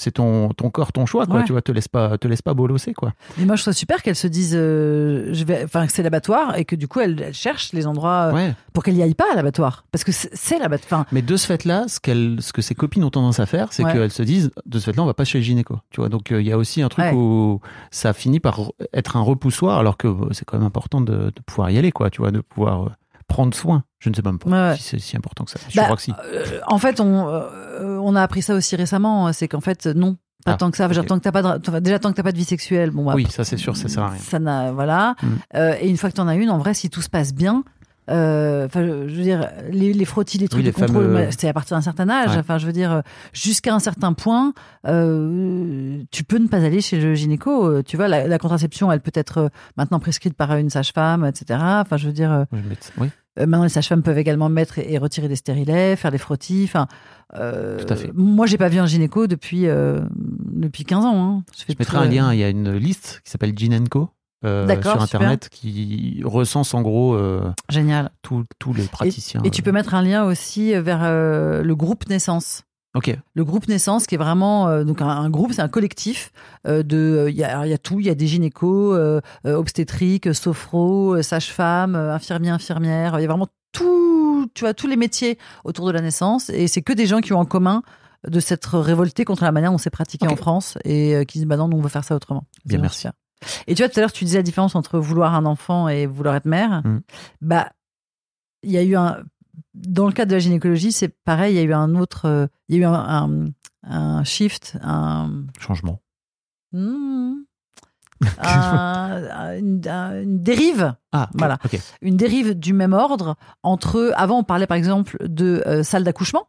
[0.00, 1.38] c'est ton, ton corps, ton choix, quoi.
[1.40, 1.44] Ouais.
[1.44, 3.14] Tu vois, te laisse pas, te laisse pas bolosser, quoi.
[3.36, 6.56] mais moi, je trouve super qu'elles se disent, euh, je vais, enfin, que c'est l'abattoir
[6.56, 8.54] et que du coup, elles, elles cherchent les endroits euh, Ouais.
[8.72, 9.84] pour qu'elles n'y aillent pas à l'abattoir.
[9.90, 11.04] Parce que c'est- l'abattoir.
[11.10, 11.98] Mais de ce fait-là, ce,
[12.38, 13.92] ce que ses copines ont tendance à faire, c'est Ouais.
[13.92, 15.78] qu'elles se disent, de ce fait-là, on va pas chez le gynéco.
[15.90, 18.60] Tu vois, donc euh, il y a aussi un truc où ça finit par
[18.92, 21.90] être un repoussoir, alors que euh, c'est quand même important de, de pouvoir y aller,
[21.90, 22.08] quoi.
[22.10, 22.90] Tu vois, de pouvoir
[23.28, 23.84] prendre soin.
[24.00, 25.60] Je ne sais même pas Ouais, si c'est si important que ça.
[25.68, 26.12] Je Bah, crois que si.
[26.34, 29.32] euh, en fait, on, euh, on a appris ça aussi récemment.
[29.32, 30.16] C'est qu'en fait, non.
[30.44, 30.84] Pas Ah, tant que ça.
[30.84, 31.08] Je veux dire, ok.
[31.08, 33.26] tant que pas de- déjà, tant que t'as pas de vie sexuelle, bon, bah, Oui,
[33.28, 34.20] ça c'est sûr, ça sert à rien.
[34.20, 35.14] Ça n'a, voilà.
[35.20, 35.26] Mm.
[35.56, 37.34] Euh, et une fois que tu en as une, en vrai, si tout se passe
[37.34, 37.64] bien,
[38.08, 41.52] enfin, je veux dire, les, les frottis, les trucs les de contrôle, fameux- c'est à
[41.52, 42.30] partir d'un certain âge.
[42.30, 42.38] Ouais.
[42.38, 43.00] Enfin, je veux dire, euh,
[43.32, 44.52] jusqu'à un certain point,
[45.12, 47.66] euh, tu peux ne pas aller chez le gynéco.
[47.66, 51.24] Euh, Tu vois, la, la contraception, elle peut être euh, maintenant prescrite par une sage-femme,
[51.24, 51.58] etc.
[51.62, 53.08] Enfin, je veux dire, euh, Oui, mais- oui.
[53.38, 56.62] euh, maintenant, les sages-femmes peuvent également mettre et, et retirer des stérilets, faire des frottis.
[56.64, 56.86] Enfin,
[57.36, 58.10] euh, Tout à fait.
[58.14, 60.08] Moi, j'ai pas vu un gynéco depuis depuis
[60.68, 61.22] depuis 15 ans.
[61.38, 61.42] Hein.
[61.56, 62.32] fais Je mettrai un euh, lien.
[62.32, 64.10] Il y a une liste qui s'appelle Ginenco.
[64.44, 65.02] Euh, sur super.
[65.02, 68.10] internet qui recense en gros euh, Génial.
[68.22, 69.40] tous les praticiens.
[69.44, 72.62] Et tu peux mettre un lien aussi vers euh, le groupe Naissance.
[72.94, 73.16] Ok.
[73.34, 76.32] Le groupe Naissance, qui est vraiment euh, donc un, un groupe, c'est un collectif
[76.66, 77.26] euh, de.
[77.28, 81.22] Il y, a, y tout, il y a des gynécos, euh, euh, obstétriques, sophro, euh,
[81.22, 83.18] sages-femmes, euh, infirmiers, infirmières.
[83.18, 86.48] Il y a vraiment tout, tu vois, tous les métiers autour de la naissance.
[86.48, 87.82] Et c'est que des gens qui ont en commun
[88.26, 91.46] de s'être révoltés contre la manière dont c'est pratiqué en France et euh, qui disent
[91.46, 92.44] bah non, nous, on veut faire ça autrement.
[92.64, 93.06] Bien, merci.
[93.66, 96.06] Et tu vois, tout à l'heure, tu disais la différence entre vouloir un enfant et
[96.06, 96.82] vouloir être mère.
[96.84, 97.00] Mm.
[97.40, 97.72] Bah,
[98.62, 99.18] il y a eu un.
[99.74, 102.26] Dans le cadre de la gynécologie, c'est pareil, il y a eu un autre.
[102.26, 103.44] euh, Il y a eu un, un,
[103.84, 105.44] un shift, un.
[105.60, 106.00] Changement.
[108.38, 111.58] Un- une, un- une dérive, Ah, Voilà.
[111.64, 111.78] Ok.
[112.02, 114.12] une dérive du même ordre entre.
[114.16, 116.48] Avant, on parlait par exemple de euh, salle d'accouchement.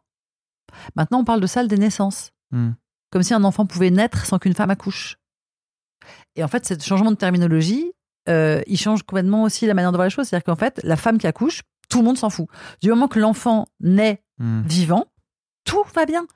[0.96, 2.32] Maintenant, on parle de salle des naissances.
[2.50, 2.70] Hmm.
[3.12, 5.18] Comme si un enfant pouvait naître sans qu'une femme accouche.
[6.36, 7.92] Et en fait, ce changement de terminologie,
[8.28, 10.28] euh, il change complètement aussi la manière de voir les choses.
[10.28, 12.46] C'est-à-dire qu'en fait, la femme qui accouche, tout le monde s'en fout.
[12.82, 14.62] Du moment que l'enfant naît Hmm.
[14.62, 15.04] vivant,
[15.64, 16.26] tout va bien.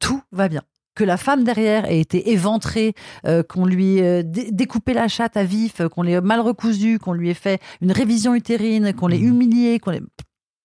[0.00, 0.62] Tout va bien.
[0.94, 2.94] Que la femme derrière ait été éventrée,
[3.26, 7.12] euh, qu'on lui ait dé- découpé la chatte à vif, qu'on l'ait mal recousue, qu'on
[7.12, 9.28] lui ait fait une révision utérine, qu'on l'ait Mhm.
[9.28, 10.00] humiliée, qu'on l'ait...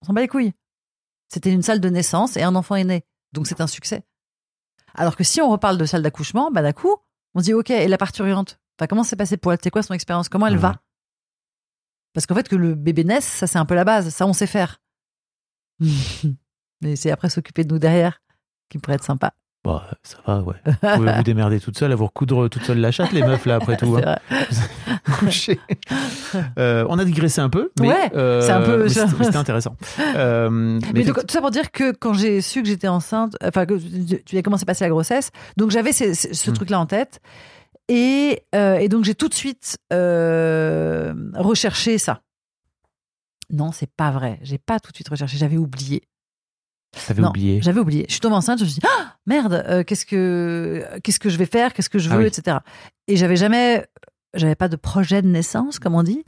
[0.02, 0.54] On s'en bat les couilles.
[1.28, 3.04] C'était une salle de naissance et un enfant est né.
[3.34, 4.04] Donc c'est un succès.
[4.96, 6.96] Alors que si on reparle de salle d'accouchement, bah d'un coup,
[7.36, 9.84] on se dit ok, et la parturiente enfin, Comment c'est passé pour elle C'est quoi
[9.84, 10.30] son expérience?
[10.30, 10.76] Comment elle va?
[12.14, 14.10] Parce qu'en fait, que le bébé naisse, ça c'est un peu la base.
[14.10, 14.82] Ça, on sait faire.
[16.82, 18.22] Mais c'est après s'occuper de nous derrière
[18.70, 19.34] qui pourrait être sympa.
[19.64, 20.56] Bon, ça va, ouais.
[20.66, 23.46] Vous pouvez vous démerder toute seule, à vous recoudre toute seule la chatte, les meufs,
[23.46, 23.96] là, après tout.
[23.98, 24.18] Hein.
[25.20, 25.60] Coucher.
[26.58, 28.90] Euh, on a digressé un peu, mais Ouais, euh, c'est un peu- mais
[29.26, 29.76] c'était intéressant.
[30.16, 32.88] Euh, mais Mais donc, effecti- tout ça pour dire que quand j'ai su que j'étais
[32.88, 33.76] enceinte, enfin que
[34.26, 36.54] tu as commencé à passer la grossesse, donc j'avais ce, ce- ce Mm.
[36.56, 37.20] truc-là en tête.
[37.88, 42.22] Et, euh, et donc j'ai tout de suite euh, recherché ça.
[43.52, 44.40] Non, c'est pas vrai.
[44.42, 45.38] J'ai pas tout de suite recherché.
[45.38, 46.02] J'avais oublié.
[47.08, 47.62] T'avais oublié.
[47.62, 48.06] J'avais oublié.
[48.08, 48.60] Je suis tombée enceinte.
[48.60, 49.64] Je me suis dit ah, merde.
[49.68, 52.28] euh, qu'est-ce que qu'est-ce que je vais faire Qu'est-ce que je Ah veux, oui.
[52.28, 52.58] etc.
[53.08, 53.86] Et j'avais jamais,
[54.34, 56.24] j'avais pas de projet de naissance, comme on dit.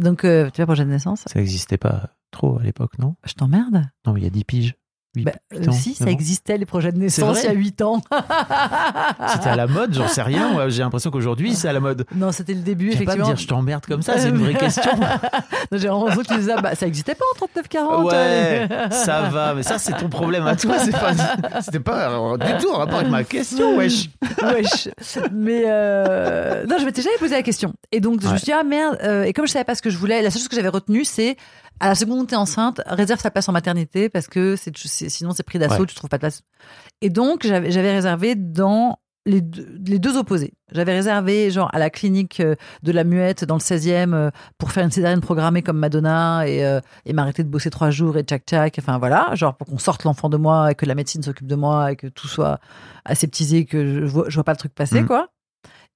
[0.00, 1.22] Donc euh, tu vois, projet de naissance.
[1.26, 3.16] Ça n'existait pas trop à l'époque, non?
[3.24, 3.84] Je t'emmerde.
[4.06, 4.74] Non, mais il y a 10 piges.
[5.16, 7.52] Huit- Bah, huit euh, ans, si, ça existait les projets de naissance il y a
[7.52, 8.00] 8 ans.
[9.32, 10.68] C'était à la mode, j'en sais rien.
[10.68, 12.06] J'ai l'impression qu'aujourd'hui, c'est à la mode.
[12.14, 13.26] Non, c'était le début, vais pas effectivement.
[13.26, 14.90] dire je t'emmerde comme ça, c'est une vraie question.
[15.72, 18.04] J'ai l'impression que tu disais, bah, ça existait pas en 39-40.
[18.04, 21.12] Ouais, ça va, mais ça c'est ton problème à toi, c'est pas,
[21.60, 24.10] c'était pas euh, du tout en rapport avec ma question, wesh.
[24.42, 24.88] Wesh.
[25.32, 26.64] Mais euh...
[26.68, 27.72] non, je m'étais jamais posé la question.
[27.92, 28.96] Et donc, je me suis dit, ah merde.
[29.02, 30.68] euh, Et comme je savais pas ce que je voulais, la seule chose que j'avais
[30.68, 31.36] retenue, c'est
[31.80, 35.32] à la seconde où t'es enceinte, réserve ta place en maternité parce que c'est, sinon
[35.32, 35.86] c'est pris d'assaut, Ouais.
[35.86, 36.42] tu trouves pas de place.
[37.00, 40.54] Et donc, j'avais, j'avais réservé dans les deux, les deux opposés.
[40.72, 44.72] J'avais réservé, genre, à la clinique euh, de la muette dans le 16e euh, pour
[44.72, 48.22] faire une césarienne programmée comme Madonna et, euh, et m'arrêter de bosser trois jours et
[48.22, 48.76] tchac tchac.
[48.78, 51.54] Enfin, voilà, genre pour qu'on sorte l'enfant de moi et que la médecine s'occupe de
[51.54, 52.60] moi et que tout soit
[53.04, 55.06] aseptisé, que je vois, je vois pas le truc passer, Mhm.
[55.06, 55.28] quoi.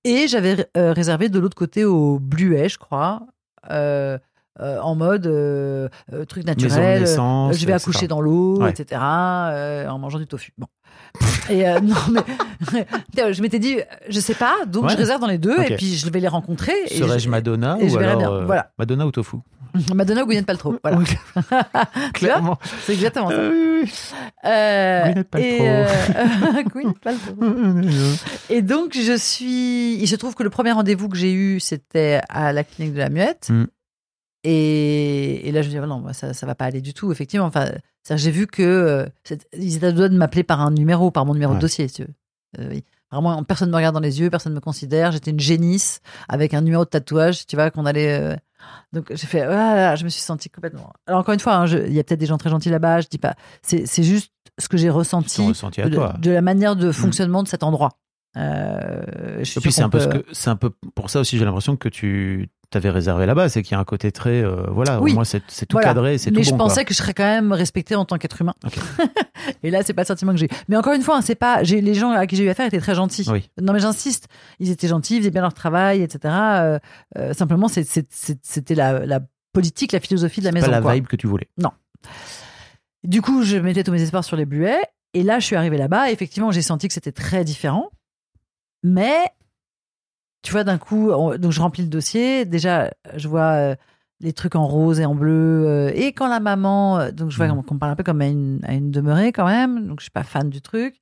[0.04, 3.22] Et j'avais euh, réservé de l'autre côté au Bluet, je crois,
[3.70, 4.18] euh,
[4.60, 6.96] euh, en mode euh, euh, truc naturel.
[6.96, 7.82] euh, naissance, je vais etc.
[7.90, 8.70] accoucher dans l'eau, Ouais.
[8.70, 9.00] etc.
[9.02, 10.52] euh, en mangeant du tofu.
[10.58, 10.66] Bon.
[11.50, 12.86] Et euh, non, mais
[13.32, 14.90] je m'étais dit, je sais pas, donc Ouais.
[14.92, 16.72] je réserve dans les deux et puis je vais les rencontrer.
[16.88, 18.46] Serais-je je- Madonna et ou verrai alors bien.
[18.46, 18.70] Voilà.
[18.78, 19.36] Madonna ou Tofu
[19.94, 20.76] Madonna ou Gwyneth Paltrow.
[20.84, 20.98] Voilà.
[20.98, 21.04] Oui,
[22.14, 22.58] clairement.
[22.82, 23.34] C'est exactement ça.
[23.34, 23.92] Euh, oui, oui.
[24.46, 25.48] Euh, Gwyneth Paltrow.
[25.48, 27.34] Et, euh, Gwyneth Paltrow.
[28.50, 29.96] Et donc, je suis.
[30.00, 32.98] Il se trouve que le premier rendez-vous que j'ai eu, c'était à la clinique de
[33.00, 33.48] la Muette.
[33.50, 33.64] Mm.
[34.44, 36.92] Et, et là, je me dis, oh non, moi, ça, ça va pas aller du
[36.94, 37.46] tout, effectivement.
[37.46, 37.70] Enfin,
[38.10, 39.06] j'ai vu que euh,
[39.56, 41.58] ils étaient à deux de m'appeler par un numéro, par mon numéro Ouais.
[41.58, 42.14] de dossier, si tu veux.
[42.60, 42.84] Euh, oui.
[43.10, 45.12] Vraiment, personne me regarde dans les yeux, personne me considère.
[45.12, 48.20] J'étais une génisse avec un numéro de tatouage, tu vois, qu'on allait.
[48.20, 48.36] euh,
[48.92, 50.92] Donc, j'ai fait, voilà, je me suis sentie complètement.
[51.06, 53.08] Alors, encore une fois, hein, il y a peut-être des gens très gentils là-bas, je
[53.08, 53.34] dis pas.
[53.62, 56.14] C'est juste ce que j'ai ressenti Ton ressenti à de, toi.
[56.20, 57.90] de la manière de fonctionnement de cet endroit.
[58.36, 61.44] Euh, je suis Et puis un ce que c'est un peu pour ça aussi j'ai
[61.44, 65.00] l'impression que tu t'avais réservé là-bas, c'est qu'il y a un côté très euh, voilà,
[65.00, 65.10] Oui.
[65.12, 65.88] au moins c'est tout Voilà.
[65.88, 66.58] cadré, c'est tout Mais bon je quoi.
[66.58, 68.54] pensais que je serais quand même respectée en tant qu'être humain.
[69.62, 70.48] Et là, c'est pas le sentiment que j'ai.
[70.68, 71.62] Mais encore une fois, hein, c'est pas.
[71.62, 73.26] j'ai- Les gens à qui j'ai eu affaire étaient très gentils.
[73.30, 73.48] Oui.
[73.60, 74.28] Non, mais j'insiste.
[74.60, 76.32] Ils étaient gentils, ils faisaient bien leur travail, etc.
[76.34, 76.78] Euh,
[77.18, 79.20] euh, simplement, c'était la, la
[79.52, 80.66] politique, la philosophie de la maison.
[80.66, 80.94] pas la quoi.
[80.94, 81.48] vibe que tu voulais.
[83.04, 84.80] Du coup, je mettais tous mes espoirs sur les bluets.
[85.12, 86.10] Et là, je suis arrivée là-bas.
[86.10, 87.90] Effectivement, j'ai senti que c'était très différent.
[88.82, 89.18] Mais,
[90.44, 92.44] tu vois, d'un coup, on- donc je remplis le dossier.
[92.44, 93.74] Déjà, je vois euh,
[94.20, 95.64] les trucs en rose et en bleu.
[95.66, 97.62] euh, et quand la maman, euh, donc je vois Mhm.
[97.64, 99.88] qu'on parle un peu comme à une, à une demeurée quand même.
[99.88, 101.00] Donc, je suis pas fan du truc.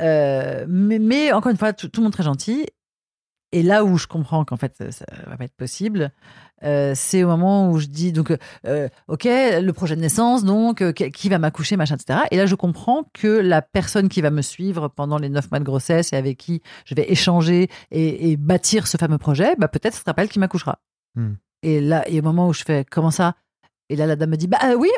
[0.00, 2.66] Euh, mais, mais encore une fois, tout, tout le monde très gentil.
[3.52, 6.10] Et là où je comprends qu'en fait, ça va pas être possible,
[6.64, 8.34] euh, c'est au moment où je dis donc,
[8.66, 12.20] euh, ok, le projet de naissance, donc euh, qui va m'accoucher, machin, etc.
[12.30, 15.60] Et là, je comprends que la personne qui va me suivre pendant les neuf mois
[15.60, 19.68] de grossesse et avec qui je vais échanger et, et bâtir ce fameux projet, bah
[19.68, 20.78] peut-être ce sera pas elle qui m'accouchera.
[21.14, 21.34] Hmm.
[21.62, 23.34] Et là, et au moment où je fais comment ça?
[23.88, 24.88] Et là, la dame me dit, bah oui,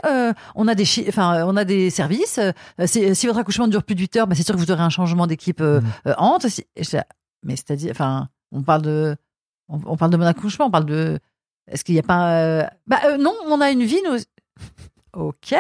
[0.55, 2.41] on a des, enfin, on a des services.
[2.87, 4.89] si votre accouchement dure plus de 8 heures, bah, c'est sûr que vous aurez un
[4.89, 5.63] changement d'équipe
[6.17, 6.49] entre.
[6.49, 7.07] Si- et j'étais là,
[7.43, 9.15] mais c'est-à-dire, enfin, on parle de,
[9.69, 11.19] on parle de mon accouchement, on parle de,
[11.71, 14.19] est-ce qu'il n'y a pas, euh, bah euh, non, on a une vie, nous.
[15.15, 15.55] Ok.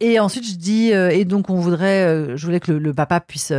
[0.00, 3.52] Et ensuite, je dis, euh, et donc on voudrait, je voulais que le, papa puisse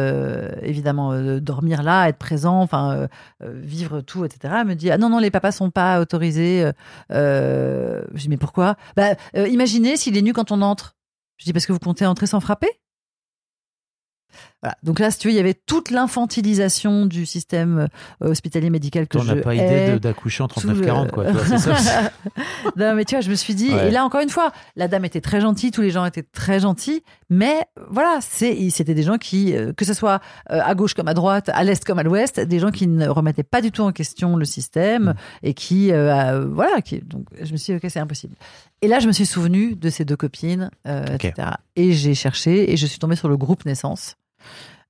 [0.62, 3.08] évidemment dormir là, être présent, enfin
[3.40, 4.56] vivre tout, etc.
[4.60, 6.70] Elle me dit, ah non non, les papas sont pas autorisés.
[7.10, 8.76] je dis mais pourquoi?
[8.98, 10.98] Bah imaginez s'il est nu quand on entre.
[11.38, 12.82] Je dis parce que vous comptez entrer sans frapper?
[14.64, 14.78] Voilà.
[14.82, 17.88] Donc là, si tu veux, il y avait toute l'infantilisation du système
[18.24, 21.32] euh, hospitalier médical que On je n'a pas idée d'accoucher en tout le- 39-40 quoi.
[21.32, 22.12] vois, ça,
[22.78, 23.90] non, mais tu vois, je me suis dit, Ouais.
[23.90, 26.60] et là encore une fois, la dame était très gentille, tous les gens étaient très
[26.62, 30.22] gentils, mais voilà, c'est, c'était des gens qui, euh, que ce soit
[30.52, 33.08] euh, à gauche comme à droite, à l'est comme à l'ouest, des gens qui ne
[33.08, 35.14] remettaient pas du tout en question le système Mm.
[35.44, 38.36] et qui, euh, voilà, qui, donc je me suis dit, ok, c'est impossible.
[38.82, 41.50] Et là, je me suis souvenu de ces deux copines, euh, etc.
[41.76, 44.16] Et j'ai cherché et je suis tombée sur le groupe Naissance.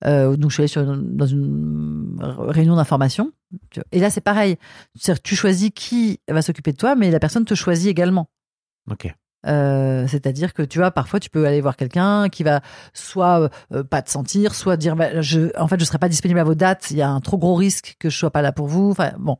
[0.05, 3.31] Euh, donc je suis allée sur, dans une réunion d'information.
[3.91, 4.57] Et là, c'est pareil.
[5.23, 8.29] Tu choisis qui va s'occuper de toi, mais la personne te choisit également.
[8.89, 9.13] Ok.
[9.45, 12.61] Euh, C'est-à-dire que tu vois, parfois tu peux aller voir quelqu'un qui va
[12.93, 16.39] soit euh, pas te sentir, soit dire bah, je, en fait je serai pas disponible
[16.39, 18.53] à vos dates, il y a un trop gros risque que je sois pas là
[18.53, 18.91] pour vous.
[18.91, 19.37] Enfin bon.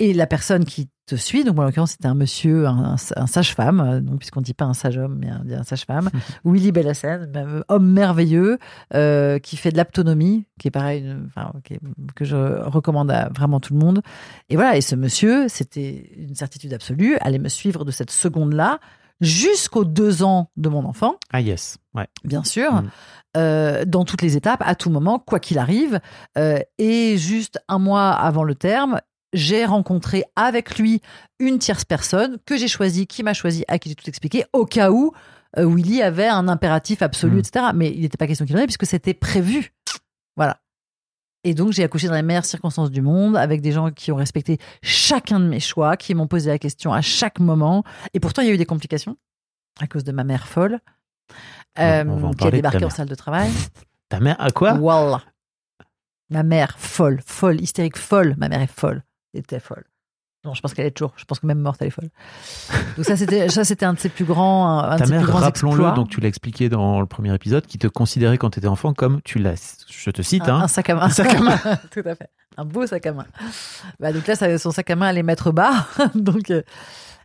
[0.00, 3.26] Et la personne qui te suit, donc moi, en l'occurrence c'était un monsieur, un, un
[3.26, 6.08] sage-femme, euh, donc puisqu'on dit pas un sage-homme, mais dit un sage-femme,
[6.44, 8.58] Willy Bellassène, euh, homme merveilleux,
[8.94, 11.80] euh, qui fait de l'aptonomie, qui est pareil, une- enfin, qui est-
[12.16, 14.00] que je recommande à vraiment tout le monde.
[14.48, 18.78] Et voilà, et ce monsieur, c'était une certitude absolue, allait me suivre de cette seconde-là
[19.20, 21.76] jusqu'aux deux ans de mon enfant, Ah yes.
[21.94, 22.06] Ouais.
[22.24, 22.90] bien sûr, Mm.
[23.36, 26.00] euh, dans toutes les étapes, à tout moment, quoi qu'il arrive.
[26.38, 28.98] Euh, et juste un mois avant le terme,
[29.32, 31.00] j'ai rencontré avec lui
[31.38, 34.66] une tierce personne que j'ai choisie, qui m'a choisi, à qui j'ai tout expliqué, au
[34.66, 35.12] cas où
[35.58, 37.38] euh, Willy avait un impératif absolu, Mm.
[37.40, 37.66] etc.
[37.74, 39.72] Mais il n'était pas question qu'il en ait, puisque c'était prévu.
[40.36, 40.58] Voilà.
[41.42, 44.16] Et donc, j'ai accouché dans les meilleures circonstances du monde, avec des gens qui ont
[44.16, 47.82] respecté chacun de mes choix, qui m'ont posé la question à chaque moment.
[48.14, 49.16] Et pourtant, il y a eu des complications
[49.80, 50.80] à cause de ma mère folle,
[51.78, 53.50] euh, en qui a débarqué en salle de travail.
[54.10, 54.74] Ta mère à quoi?
[54.74, 55.22] Wallah.
[56.28, 58.34] Ma mère folle, folle, hystérique, folle.
[58.36, 59.02] Ma mère est folle.
[59.34, 59.84] Était folle.
[60.44, 61.12] Non, je pense qu'elle est toujours.
[61.16, 62.08] Je pense que même morte, elle est folle.
[62.96, 65.28] Donc ça, c'était ça, c'était un de ses plus grands, un, Ta de ses mère,
[65.30, 68.66] rappelons-le, donc tu l'as expliqué dans le premier épisode, qui te considérait quand tu étais
[68.68, 71.02] enfant comme tu l'as, je te cite, un, hein, un sac à main.
[71.02, 71.58] Un sac à main.
[71.90, 72.30] Tout à fait.
[72.56, 73.26] Un beau sac à main.
[74.00, 75.86] Bah, donc là, ça- son sac à main allait mettre bas.
[76.14, 76.62] donc, euh,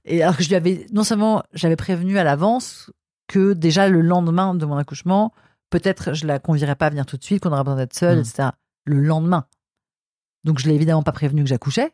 [0.03, 2.91] et alors que je lui avais, non seulement j'avais prévenu à l'avance
[3.27, 5.31] que déjà le lendemain de mon accouchement,
[5.69, 8.17] peut-être je la convierais pas à venir tout de suite, qu'on aurait besoin d'être seule,
[8.17, 8.21] Mm.
[8.21, 8.49] etc.
[8.85, 9.45] Le lendemain.
[10.45, 11.91] Donc je l'ai évidemment pas prévenu que j'accouchais.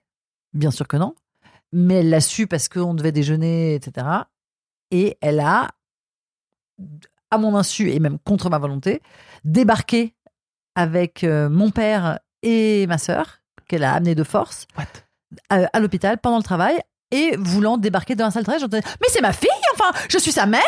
[0.54, 1.16] Bien sûr que non.
[1.72, 4.06] Mais elle l'a su parce qu'on devait déjeuner, etc.
[4.92, 5.70] Et elle a
[7.32, 9.02] à mon insu et même contre ma volonté,
[9.46, 10.14] débarquer
[10.76, 14.86] avec euh, mon père et ma sœur, qu'elle a amené de force, What?
[15.50, 16.80] à, à l'hôpital pendant le travail,
[17.12, 20.18] et voulant débarquer dans la salle de travail, j'entendais Mais c'est ma fille, enfin, je
[20.18, 20.62] suis sa mère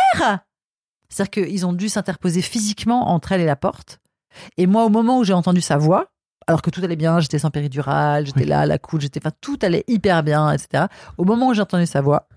[1.09, 3.99] C'est-à-dire qu'ils ont dû s'interposer physiquement entre elle et la porte.
[4.57, 6.11] Et moi, au moment où j'ai entendu sa voix,
[6.47, 8.45] alors que tout allait bien, j'étais sans péridurale, j'étais Oui.
[8.47, 10.85] là, à la couche, j'étais, enfin, tout allait hyper bien, etc.
[11.17, 12.27] Au moment où j'ai entendu sa voix,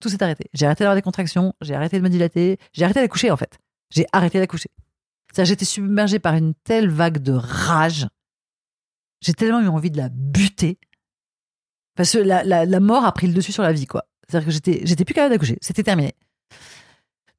[0.00, 0.44] tout s'est arrêté.
[0.54, 3.58] J'ai arrêté d'avoir des contractions, j'ai arrêté de me dilater, j'ai arrêté d'accoucher, en fait.
[3.90, 4.70] J'ai arrêté d'accoucher.
[5.32, 8.06] C'est-à-dire, j'étais submergée par une telle vague de rage.
[9.20, 10.78] J'ai tellement eu envie de la buter.
[11.96, 14.04] Parce que la, la, la mort a pris le dessus sur la vie, quoi.
[14.28, 15.58] C'est-à-dire que j'étais, j'étais plus capable d'accoucher.
[15.60, 16.14] C'était terminé.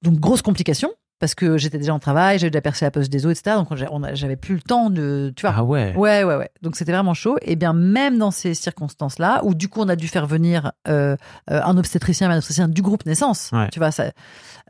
[0.02, 3.26] Donc, grosse complication, parce que j'étais déjà en travail, j'avais déjà percé la poche des
[3.26, 3.58] os, etc.
[3.58, 3.68] Donc,
[4.14, 5.54] j'avais plus le temps de, tu vois.
[5.58, 5.94] Ah ouais.
[5.96, 6.50] Ouais, ouais, ouais.
[6.62, 7.38] Donc c'était vraiment chaud.
[7.42, 11.16] Et bien même dans ces circonstances-là, où du coup on a dû faire venir euh,
[11.52, 13.68] euh, un obstétricien, un obstétricien du groupe naissance, Ouais.
[13.72, 14.12] tu vois ça.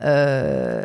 [0.02, 0.84] euh,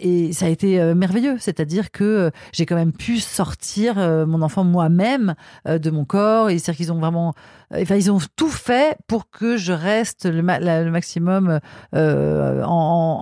[0.00, 4.26] et ça a été euh, merveilleux, c'est-à-dire que euh, j'ai quand même pu sortir euh,
[4.26, 5.34] mon enfant moi-même
[5.66, 6.50] euh, de mon corps.
[6.50, 7.34] Et c'est-à-dire qu'ils ont vraiment,
[7.74, 11.60] euh, enfin ils ont tout fait pour que je reste le, ma- la- le maximum
[11.94, 12.68] euh, en,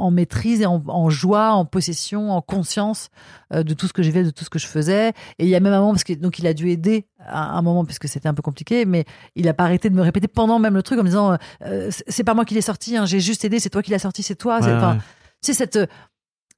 [0.00, 3.08] en- maîtrise et en, en joie, en possession, en conscience
[3.52, 5.08] euh, de tout ce que j'ai fait, de tout ce que je faisais.
[5.38, 7.56] Et il y a même un moment, parce que donc il a dû aider à
[7.56, 10.28] un moment, puisque c'était un peu compliqué, mais il a pas arrêté de me répéter
[10.28, 13.04] pendant même le truc en me disant euh, c'est- pas moi qui l'ai sorti, hein,
[13.06, 14.60] j'ai juste aidé, c'est toi qui l'as sorti, c'est toi.
[14.60, 14.98] C'est- Ouais, enfin, ouais.
[15.42, 15.78] tu sais, cette,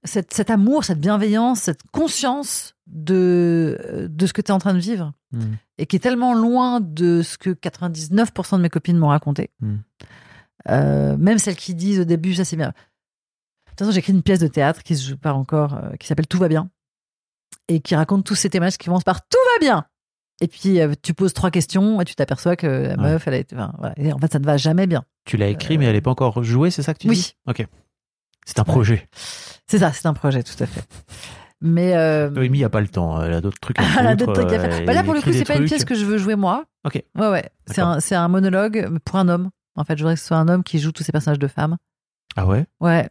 [0.04, 4.74] cette, cet amour, cette bienveillance, cette conscience de, de ce que tu es en train
[4.74, 5.56] de vivre Mm.
[5.76, 9.50] et qui est tellement loin de ce que 99% de mes copines m'ont raconté.
[9.60, 9.74] Mm.
[10.70, 12.68] Euh, même celles qui disent au début, ça c'est bien.
[12.68, 12.72] De
[13.72, 16.06] toute façon, j'ai écrit une pièce de théâtre qui se joue pas encore, euh, qui
[16.06, 16.70] s'appelle Tout va bien
[17.68, 19.84] et qui raconte tous ces témoignages qui commencent par Tout va bien.
[20.40, 23.38] Et puis euh, tu poses trois questions et tu t'aperçois que la meuf, elle a
[23.38, 23.54] été.
[23.54, 23.92] enfin, voilà.
[23.98, 25.04] Et en fait, ça ne va jamais bien.
[25.26, 27.16] Tu l'as écrit, mais elle n'est pas encore jouée, c'est ça que tu Oui.
[27.16, 27.36] dis?
[27.46, 27.66] Ok.
[28.46, 29.06] C'est un projet.
[29.70, 30.82] C'est ça, c'est un projet, tout à fait.
[31.60, 33.20] Mais euh, Noémie, il n'y a pas le temps.
[33.22, 34.80] Elle a d'autres trucs à Elle a d'autres trucs à faire.
[34.80, 36.64] euh, Bah là, pour le coup, c'est pas une pièce que je veux jouer moi.
[36.84, 37.02] Ok.
[37.16, 37.48] Ouais, ouais.
[37.66, 39.50] C'est un, c'est un monologue pour un homme.
[39.76, 41.46] En fait, je voudrais que ce soit un homme qui joue tous ces personnages de
[41.48, 41.76] femmes.
[42.36, 42.64] Ah ouais?
[42.80, 43.08] Ouais.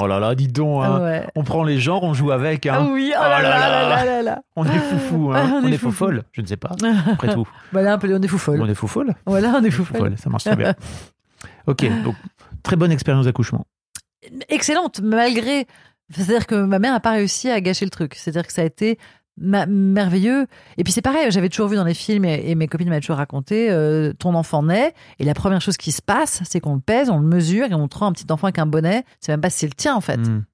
[0.00, 0.84] Oh là là, dis donc.
[0.84, 0.94] hein.
[0.98, 1.26] Ah ouais.
[1.34, 2.66] On prend les genres, on joue avec.
[2.66, 2.76] hein.
[2.80, 4.42] Ah oui, oh Oh là là là là.
[4.54, 5.32] On est foufou.
[5.32, 5.50] Ah, Hein.
[5.54, 5.90] on on est est foufou.
[5.92, 6.24] faux-folle.
[6.32, 6.70] Je ne sais pas.
[7.12, 7.48] Après tout.
[7.72, 8.60] Voilà, un peu, on est fou folle.
[8.62, 9.14] On est faux-folle.
[9.26, 10.74] Voilà, on est fou Faux-folle, Ça marche très bien.
[11.66, 11.84] Ok.
[12.04, 12.14] Donc,
[12.62, 13.64] très bonne expérience d'accouchement.
[14.48, 15.66] Excellente, malgré.
[16.10, 18.14] C'est-à-dire que ma mère n'a pas réussi à gâcher le truc.
[18.14, 18.98] C'est-à-dire que ça a été
[19.40, 20.46] merveilleux.
[20.76, 23.00] Et puis c'est pareil, j'avais toujours vu dans les films et, et mes copines m'avaient
[23.00, 26.74] toujours raconté euh, ton enfant naît et la première chose qui se passe, c'est qu'on
[26.74, 29.04] le pèse, on le mesure et on te rend un petit enfant avec un bonnet.
[29.20, 30.18] C'est même pas si c'est le tien en fait.
[30.18, 30.44] Mm.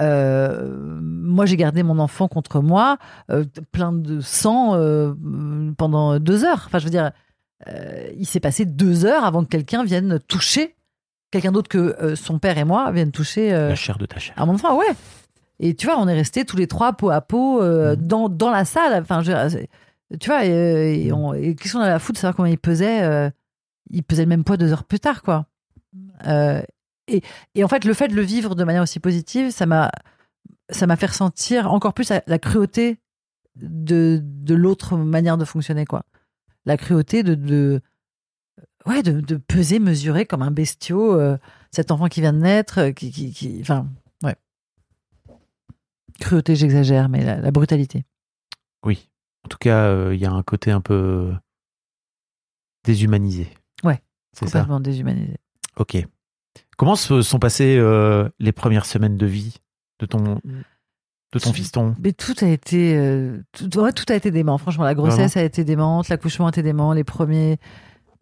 [0.00, 2.98] Euh, moi, j'ai gardé mon enfant contre moi,
[3.30, 4.72] euh, plein de sang
[5.76, 6.64] pendant deux heures.
[6.66, 7.12] Enfin, je veux dire,
[8.16, 10.74] il s'est passé deux heures avant que quelqu'un vienne toucher,
[11.34, 14.18] quelqu'un d'autre que euh, son père et moi viennent toucher euh, La chair de ta
[14.18, 14.34] chair.
[14.38, 14.76] à mon enfant.
[14.78, 14.86] Ouais.
[15.60, 18.06] Et tu vois, on est restés tous les trois peau à peau euh, Mm.
[18.06, 19.00] dans, dans la salle.
[19.02, 19.64] Enfin, je
[20.20, 22.58] tu vois, et, et on- et qu'est-ce qu'on a à foutre de savoir comment il
[22.58, 23.30] pesait
[23.90, 25.46] Il pesait le même poids deux heures plus tard, quoi.
[27.06, 27.20] Et,
[27.54, 29.90] et en fait, le fait de le vivre de manière aussi positive, ça m'a
[30.70, 32.98] ça m'a fait ressentir encore plus la, la cruauté
[33.56, 36.04] de, de l'autre manière de fonctionner, quoi.
[36.64, 37.82] La cruauté de, de
[38.86, 41.36] ouais, de, de peser, mesurer comme un bestiau euh,
[41.70, 43.88] cet enfant qui vient de naître, euh, qui, qui, qui- enfin,
[44.22, 44.36] ouais.
[46.20, 48.04] Cruauté, j'exagère, mais la, la brutalité.
[48.84, 49.08] Oui.
[49.44, 51.32] En tout cas, euh, il y a un côté un peu
[52.84, 53.48] déshumanisé.
[53.82, 54.00] Ouais,
[54.32, 54.60] C'est ça.
[54.60, 55.36] Complètement déshumanisé.
[55.76, 55.96] Ok.
[56.76, 59.56] Comment se sont passées euh, les premières semaines de vie
[60.00, 60.40] de ton,
[61.32, 61.94] de ton fiston?
[62.00, 64.58] Mais tout a été, euh, tout, ouais, tout a été dément.
[64.58, 67.58] Franchement, la grossesse a été démente, l'accouchement a été dément, les premiers.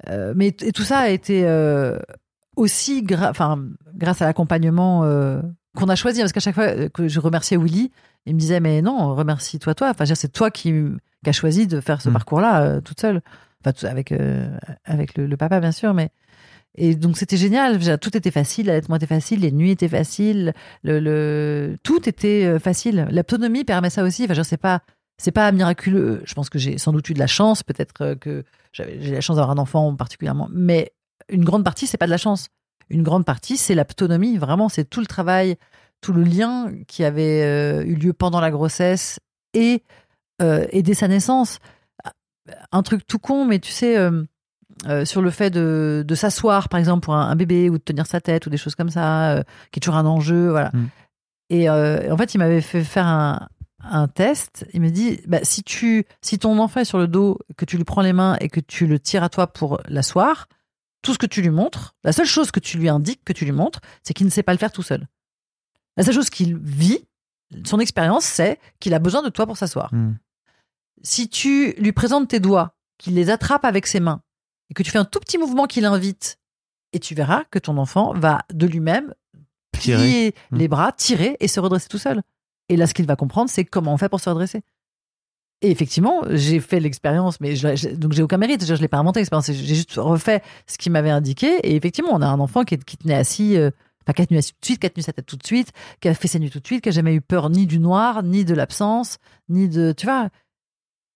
[0.09, 1.99] Euh, mais et tout ça a été euh,
[2.57, 5.41] aussi, enfin, grâce à l'accompagnement euh,
[5.77, 6.21] qu'on a choisi.
[6.21, 7.91] Parce qu'à chaque fois que je remerciais Willy,
[8.27, 9.91] il me disait mais non, remercie-toi toi.
[9.91, 10.73] Enfin, c'est toi qui,
[11.25, 12.13] qui as choisi de faire ce Mm.
[12.13, 13.21] parcours-là toute seule.
[13.65, 14.13] Enfin, tout- avec
[14.85, 16.11] avec le, le papa bien sûr, mais.
[16.75, 21.01] Et donc c'était génial, tout était facile, l'allaitement était facile, les nuits étaient faciles, le,
[21.01, 21.77] le...
[21.83, 23.07] tout était facile.
[23.11, 24.25] L'autonomie permet ça aussi.
[24.25, 24.81] Enfin, je sais pas,
[25.19, 26.23] c'est pas miraculeux.
[26.25, 29.37] Je pense que j'ai sans doute eu de la chance, peut-être que j'ai la chance
[29.37, 30.93] d'avoir un enfant particulièrement, mais
[31.29, 32.49] une grande partie c'est pas de la chance.
[32.89, 34.39] Une grande partie c'est l'autonomie.
[34.39, 35.57] Vraiment, c'est tout le travail,
[36.01, 39.21] tout le lien qui avait euh, eu lieu pendant la grossesse
[39.55, 39.83] et
[40.41, 41.59] euh, et dès sa naissance.
[42.73, 43.97] Un truc tout con, mais tu sais.
[43.97, 44.25] euh,
[45.05, 48.05] sur le fait de, de s'asseoir, par exemple, pour un, un bébé ou de tenir
[48.07, 50.51] sa tête ou des choses comme ça, qui est toujours un enjeu.
[50.51, 50.73] Voilà.
[50.73, 50.89] Mm.
[51.51, 53.49] Et en fait, il m'avait fait faire un,
[53.83, 54.67] un test.
[54.73, 57.77] Il me dit bah, si, tu, si ton enfant est sur le dos, que tu
[57.77, 60.49] lui prends les mains et que tu le tires à toi pour l'asseoir,
[61.03, 63.45] tout ce que tu lui montres, la seule chose que tu lui indiques, que tu
[63.45, 65.09] lui montres, c'est qu'il ne sait pas le faire tout seul.
[65.97, 67.05] La seule chose qu'il vit,
[67.65, 69.93] son expérience, c'est qu'il a besoin de toi pour s'asseoir.
[69.93, 70.15] Hmm.
[71.03, 74.23] Si tu lui présentes tes doigts, qu'il les attrape avec ses mains,
[74.71, 76.39] et que tu fais un tout petit mouvement qui l'invite,
[76.93, 79.13] et tu verras que ton enfant va de lui-même
[79.73, 80.57] plier Mm.
[80.57, 82.23] les bras, tirer et se redresser tout seul.
[82.73, 84.63] Et là, ce qu'il va comprendre, c'est comment on fait pour se redresser.
[85.61, 88.65] Et effectivement, j'ai fait l'expérience, mais je, je- donc j'ai aucun mérite.
[88.65, 91.59] Je, je l'ai pas inventé l'expérience, j'ai juste refait ce qu'il m'avait indiqué.
[91.63, 93.71] Et effectivement, on a un enfant qui, qui tenait assis, euh,
[94.03, 95.47] enfin qui a tenu assis tout de suite, qui a tenu sa tête tout de
[95.47, 95.71] suite,
[96.01, 97.79] qui a fait ses nuits tout de suite, qui a jamais eu peur ni du
[97.79, 99.19] noir, ni de l'absence,
[99.49, 100.29] ni de, tu vois.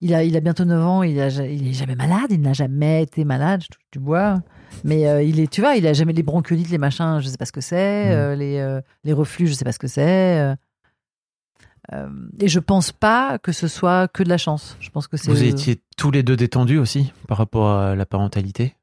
[0.03, 2.41] Il a, il a bientôt 9 ans, il, a, ja- il est jamais malade, il
[2.43, 4.43] n'a jamais été malade, je touche du bois.
[4.85, 7.39] Mais euh, il est, tu vois, il a jamais les bronchiolites, les machins, je sais
[7.39, 8.13] pas ce que c'est, Mm.
[8.13, 10.55] euh, les, les reflux, je sais pas ce que c'est.
[11.93, 12.07] Euh.
[12.07, 12.09] Euh,
[12.41, 14.77] et je pense pas que ce soit que de la chance.
[14.81, 18.07] Je pense que c'est Vous étiez tous les deux détendus aussi par rapport à la
[18.07, 18.75] parentalité?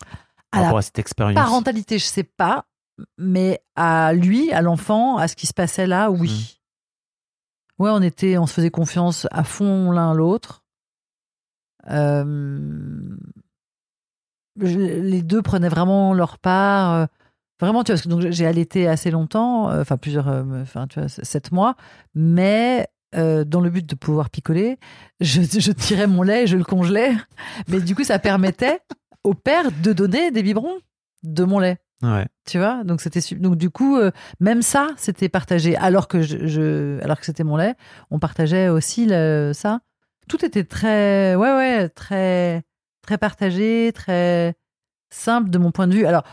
[0.00, 0.10] Par
[0.52, 1.34] à la rapport à cette expérience?
[1.34, 2.66] parentalité, je sais pas,
[3.18, 6.58] mais à lui, à l'enfant, à ce qui se passait là, oui.
[7.78, 7.82] Mm.
[7.82, 10.62] Ouais, on était, on se faisait confiance à fond l'un à l'autre.
[11.90, 13.16] Euh,
[14.56, 17.08] les deux prenaient vraiment leur part.
[17.64, 20.86] Vraiment, tu vois, parce que donc j'ai allaité assez longtemps, euh, enfin plusieurs, euh, enfin
[20.86, 21.76] tu vois, sept mois,
[22.14, 24.78] mais euh, dans le but de pouvoir picoler,
[25.20, 27.12] je, je tirais mon lait et je le congelais.
[27.68, 28.80] Mais du coup, ça permettait
[29.22, 30.78] au père de donner des biberons
[31.22, 31.78] de mon lait.
[32.02, 32.26] Ouais.
[32.46, 32.84] tu vois?
[32.84, 34.10] Donc c'était donc du coup euh,
[34.40, 35.74] même ça c'était partagé.
[35.76, 37.76] Alors que je, je- alors que c'était mon lait
[38.10, 39.80] on partageait aussi le, ça.
[40.28, 42.62] Tout était très ouais ouais très
[43.00, 44.54] très partagé très
[45.08, 46.04] simple de mon point de vue.
[46.04, 46.24] Alors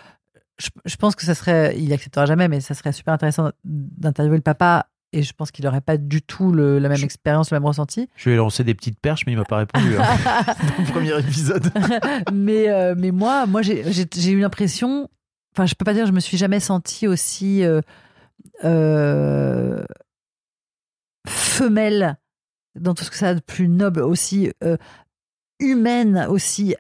[0.62, 4.38] je, je pense que ça serait il acceptera jamais mais ça serait super intéressant d'interviewer
[4.38, 7.52] le papa et je pense qu'il n'aurait pas du tout le- la même Je- expérience
[7.52, 9.98] le même ressenti Je lui ai lancé des petites perches, mais il m'a pas répondu.
[9.98, 10.04] hein,
[10.46, 11.70] dans le premier épisode.
[12.34, 13.82] mais, euh, mais moi, moi j'ai
[14.32, 15.10] eu l'impression,
[15.54, 17.82] enfin, je peux pas dire, je me suis jamais sentie aussi euh,
[18.64, 19.84] euh,
[21.28, 22.18] femelle
[22.80, 24.50] dans tout ce que ça a de plus noble, aussi
[25.60, 26.76] humaine, aussi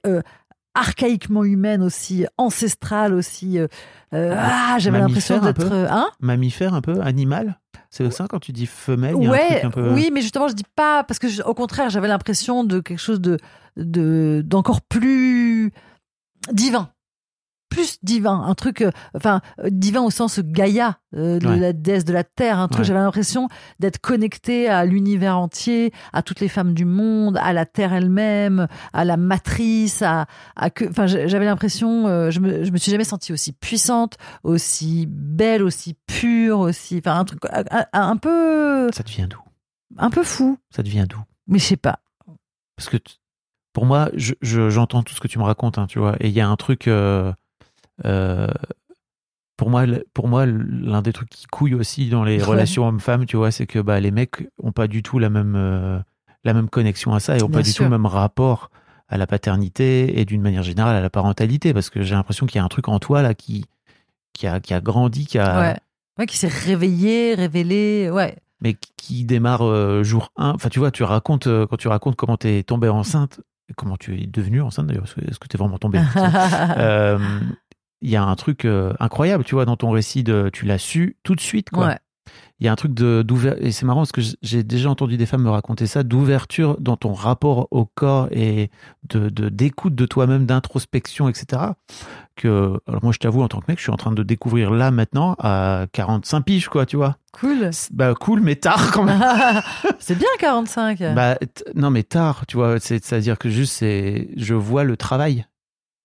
[0.74, 3.60] archaïquement humaine, aussi ancestrale, aussi.
[3.60, 3.68] euh,
[4.14, 5.68] euh, ah, j'avais l'impression un d'être.
[5.68, 6.08] peu euh, Hein?
[6.20, 7.60] Mammifère un peu, animal?
[7.90, 9.94] C'est ça quand tu dis femelle, il y a un Ouais, truc un peu.
[9.94, 13.00] oui, mais justement, je dis pas parce que je- au contraire, j'avais l'impression de quelque
[13.00, 13.38] chose de
[13.78, 15.72] de d'encore plus
[16.52, 16.90] divin,
[17.72, 21.58] plus divin, un truc, euh, enfin euh, divin au sens Gaïa, euh, de Ouais.
[21.58, 22.80] la déesse de la terre, un truc.
[22.80, 22.86] Ouais.
[22.86, 23.48] J'avais l'impression
[23.80, 28.68] d'être connecté à l'univers entier, à toutes les femmes du monde, à la terre elle-même,
[28.92, 30.26] à la matrice, à,
[30.58, 34.18] à que, enfin, j'avais l'impression, euh, je me je me suis jamais sentie aussi puissante,
[34.44, 37.40] aussi belle, aussi pure, aussi, enfin un truc
[37.94, 39.40] un, peu Ça devient d'où
[39.98, 42.00] un peu fou, Ça devient d'où mais je sais pas.
[42.76, 42.98] Parce que
[43.74, 46.16] pour moi, je- je- j'entends tout ce que tu me racontes, hein, tu vois.
[46.20, 46.88] Et il y a un truc.
[46.90, 47.32] euh,
[48.06, 48.48] euh,
[49.58, 49.84] pour moi,
[50.14, 52.44] pour moi, l'un des trucs qui couille aussi dans les Ouais.
[52.44, 55.54] relations hommes-femmes, tu vois, c'est que bah, les mecs ont pas du tout la même,
[55.56, 56.00] euh,
[56.44, 58.72] la même connexion à ça et ont Bien pas du tout le même rapport
[59.08, 61.74] à la paternité et d'une manière générale à la parentalité.
[61.74, 63.66] Parce que j'ai l'impression qu'il y a un truc en toi là qui,
[64.34, 65.76] qui, a, qui a grandi, qui a, Ouais.
[66.20, 68.36] Ouais, qui s'est réveillé, révélé, ouais.
[68.62, 70.50] mais qui démarre euh, jour 1.
[70.52, 73.40] Enfin, tu vois, tu racontes, euh, quand tu racontes comment tu es tombée enceinte,
[73.78, 76.34] comment tu es devenue enceinte d'ailleurs, est-ce que- tu es vraiment tombée enceinte?
[78.02, 80.78] Il y a un truc euh, incroyable, tu vois, dans ton récit, de, tu l'as
[80.80, 81.88] su tout de suite, quoi.
[81.88, 81.98] ouais.
[82.60, 85.18] Il y a un truc de d'ouvert et c'est marrant parce que j'ai déjà entendu
[85.18, 88.70] des femmes me raconter ça, d'ouverture dans ton rapport au corps et
[89.10, 91.60] de d'écoute de, toi-même, d'introspection, etc.
[92.36, 94.70] Que alors moi je t'avoue en tant que mec, je suis en train de découvrir
[94.70, 97.18] là maintenant à 45 piges, quoi, tu vois.
[97.34, 97.72] Cool.
[97.92, 99.20] Bah cool, mais tard quand même.
[100.00, 101.00] c'est bien 45.
[101.16, 101.38] Bah,
[101.76, 105.48] non, mais tard, tu vois, c'est- c'est-à-dire que juste, c'est, je vois le travail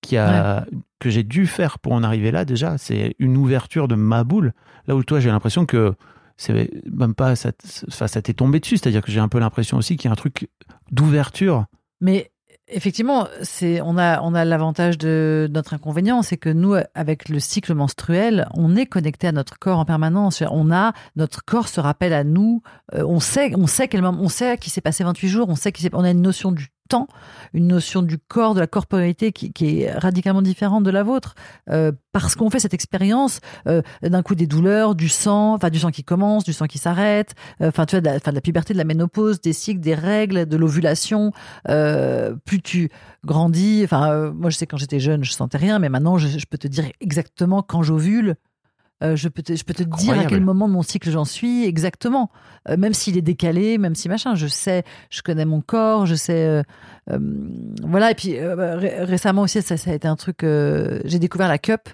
[0.01, 0.65] qui a,
[0.99, 2.79] que j'ai dû faire pour en arriver là déjà.
[2.79, 4.53] C'est une ouverture de ma boule.
[4.87, 5.95] Là où toi, j'ai l'impression que
[6.37, 8.77] c'est même pas, ça, ça t'est tombé dessus.
[8.77, 10.49] C'est-à-dire que j'ai un peu l'impression aussi qu'il y a un truc
[10.91, 11.67] d'ouverture.
[12.01, 12.31] Mais
[12.69, 17.41] effectivement, c'est on a on a l'avantage de notre inconvénient, c'est que nous avec le
[17.41, 20.43] cycle menstruel, on est connecté à notre corps en permanence.
[20.51, 22.63] On a notre corps se rappelle à nous.
[22.95, 25.49] euh, on sait on sait quel on sait qu'il s'est passé 28 jours.
[25.49, 27.09] On sait s'est on a une notion du temps,
[27.53, 31.35] une notion du corps, de la corporalité qui, est radicalement différente de la vôtre,
[31.71, 35.79] euh, parce qu'on fait cette expérience euh, d'un coup des douleurs, du sang, enfin du
[35.79, 38.37] sang qui commence, du sang qui s'arrête, euh, enfin tu vois, de la, enfin, de
[38.37, 41.33] la puberté, de la ménopause, des cycles, des règles, de l'ovulation.
[41.65, 42.91] Plus tu
[43.25, 46.59] grandis, enfin moi je sais quand j'étais jeune je sentais rien, mais maintenant je peux
[46.59, 48.37] te dire exactement quand j'ovule.
[49.03, 51.27] Euh, je peux te, je peux te dire à quel moment de mon cycle j'en
[51.27, 52.31] suis exactement,
[52.69, 56.15] Euh, même s'il est décalé, même si machin, je sais, je connais mon corps, je
[56.15, 56.63] sais,
[57.11, 57.19] euh,
[57.83, 58.11] voilà.
[58.11, 60.39] Et puis ré- récemment aussi, ça, ça a été un truc.
[60.43, 61.89] J'ai découvert la cup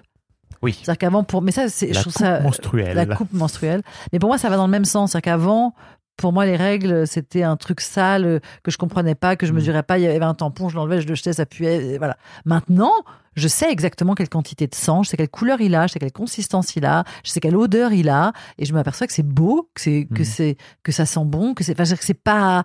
[0.61, 0.73] Oui.
[0.81, 1.41] C'est-à-dire qu'avant, pour.
[1.41, 1.87] Mais ça, c'est.
[1.87, 2.39] La je trouve coupe ça.
[2.39, 2.95] menstruelle.
[2.95, 3.81] La coupe menstruelle.
[4.11, 5.11] Mais pour moi, ça va dans le même sens.
[5.11, 5.73] C'est-à-dire qu'avant,
[6.17, 9.51] pour moi, les règles, c'était un truc sale euh, que je comprenais pas, que je
[9.51, 9.55] Mm.
[9.55, 9.97] mesurais pas.
[9.97, 11.97] Il y avait un tampon, je l'enlevais, je le jetais, ça puait.
[11.97, 12.17] Voilà.
[12.45, 12.93] Maintenant,
[13.35, 15.99] je sais exactement quelle quantité de sang, je sais quelle couleur il a, je sais
[15.99, 19.23] quelle consistance il a, je sais quelle odeur il a, et je m'aperçois que c'est
[19.27, 20.25] beau, que c'est que Mm.
[20.25, 21.79] c'est que ça sent bon, que c'est.
[21.79, 22.63] Enfin, que c'est pas.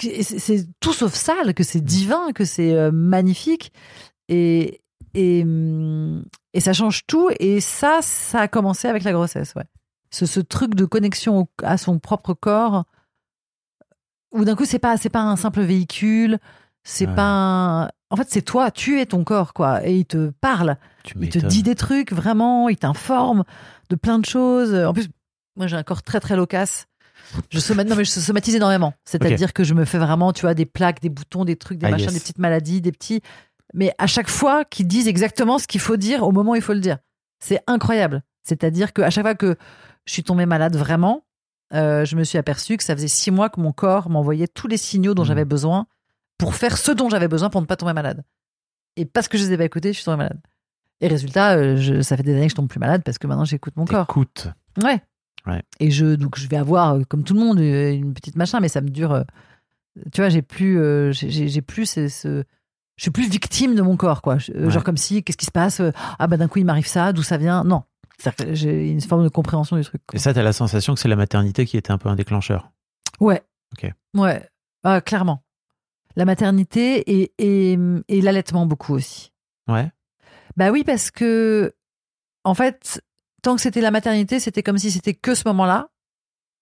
[0.00, 3.72] C'est tout sauf sale, que c'est divin, que c'est euh, magnifique.
[4.28, 4.80] Et,
[5.14, 6.24] et, hum,
[6.54, 7.30] et ça change tout.
[7.38, 9.64] Et ça, ça a commencé avec la grossesse, ouais.
[10.10, 12.84] Ce, ce truc de connexion au- à son propre corps,
[14.32, 16.38] où d'un coup, c'est pas, c'est pas un simple véhicule,
[16.84, 17.14] c'est Ouais.
[17.14, 17.22] pas
[17.84, 17.84] un...
[18.12, 19.86] En fait, c'est toi, tu es ton corps, quoi.
[19.86, 23.44] Et il te parle, Tu il te dit des trucs, vraiment, il t'informe
[23.88, 24.74] de plein de choses.
[24.74, 25.08] En plus,
[25.56, 26.86] moi, j'ai un corps très, très loquace.
[27.50, 27.84] Je somat...
[27.84, 28.94] non, mais je somatise énormément.
[29.04, 31.86] C'est-à-dire que je me fais vraiment, tu vois, des plaques, des boutons, des trucs, des
[31.86, 32.14] Ah, machins, yes.
[32.14, 33.20] des petites maladies, des petits.
[33.74, 36.62] Mais à chaque fois, qu'ils disent exactement ce qu'il faut dire au moment où il
[36.62, 36.98] faut le dire.
[37.38, 38.22] C'est incroyable.
[38.42, 39.56] C'est-à-dire qu'à chaque fois que
[40.06, 41.24] je suis tombée malade vraiment,
[41.72, 44.66] euh, je me suis aperçue que ça faisait six mois que mon corps m'envoyait tous
[44.66, 45.28] les signaux dont Mhm.
[45.28, 45.86] j'avais besoin
[46.38, 48.24] pour faire ce dont j'avais besoin pour ne pas tomber malade.
[48.96, 50.40] Et parce que je les ai pas écoutés, je suis tombée malade.
[51.00, 53.26] Et résultat, euh, je- ça fait des années que je tombe plus malade parce que
[53.26, 54.06] maintenant j'écoute mon corps.
[54.06, 54.48] T'écoutes.
[54.82, 55.00] Ouais.
[55.46, 55.62] Ouais.
[55.78, 58.68] Et je donc je vais avoir euh, comme tout le monde une petite machin, mais
[58.68, 59.24] ça me dure.
[60.12, 62.44] tu vois, j'ai plus, euh, j'ai- plus ce, ce-
[62.96, 64.34] je suis plus victime de mon corps, quoi.
[64.54, 64.70] Ouais.
[64.70, 65.80] Genre comme si, qu'est-ce qui se passe
[66.18, 67.64] Ah bah d'un coup il m'arrive ça, d'où ça vient?
[67.64, 67.82] Non,
[68.20, 70.02] C'est-à-dire que j'ai une forme de compréhension du truc.
[70.06, 70.16] quoi.
[70.16, 72.70] Et ça, t'as la sensation que c'est la maternité qui était un peu un déclencheur.
[73.18, 73.42] Ouais.
[73.72, 73.90] Ok.
[74.14, 74.46] Ouais.
[74.84, 75.42] Ah, clairement.
[76.16, 79.32] La maternité et, et, et l'allaitement beaucoup aussi.
[79.68, 79.90] Ouais.
[80.56, 81.72] Bah oui, parce que,
[82.44, 83.00] en fait,
[83.42, 85.88] tant que c'était la maternité, c'était comme si c'était que ce moment-là.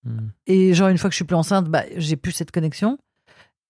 [0.04, 0.28] Hmm.
[0.46, 2.98] Et genre, une fois que je suis plus enceinte, bah, j'ai plus cette connexion.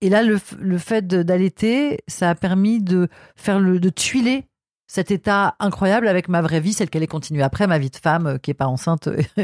[0.01, 4.48] Et là, le, le fait d'allaiter, ça a permis de faire le, de tuiler
[4.91, 7.97] cet état incroyable avec ma vraie vie, celle qu'elle est continuée après, ma vie de
[7.97, 9.09] femme euh, qui est pas enceinte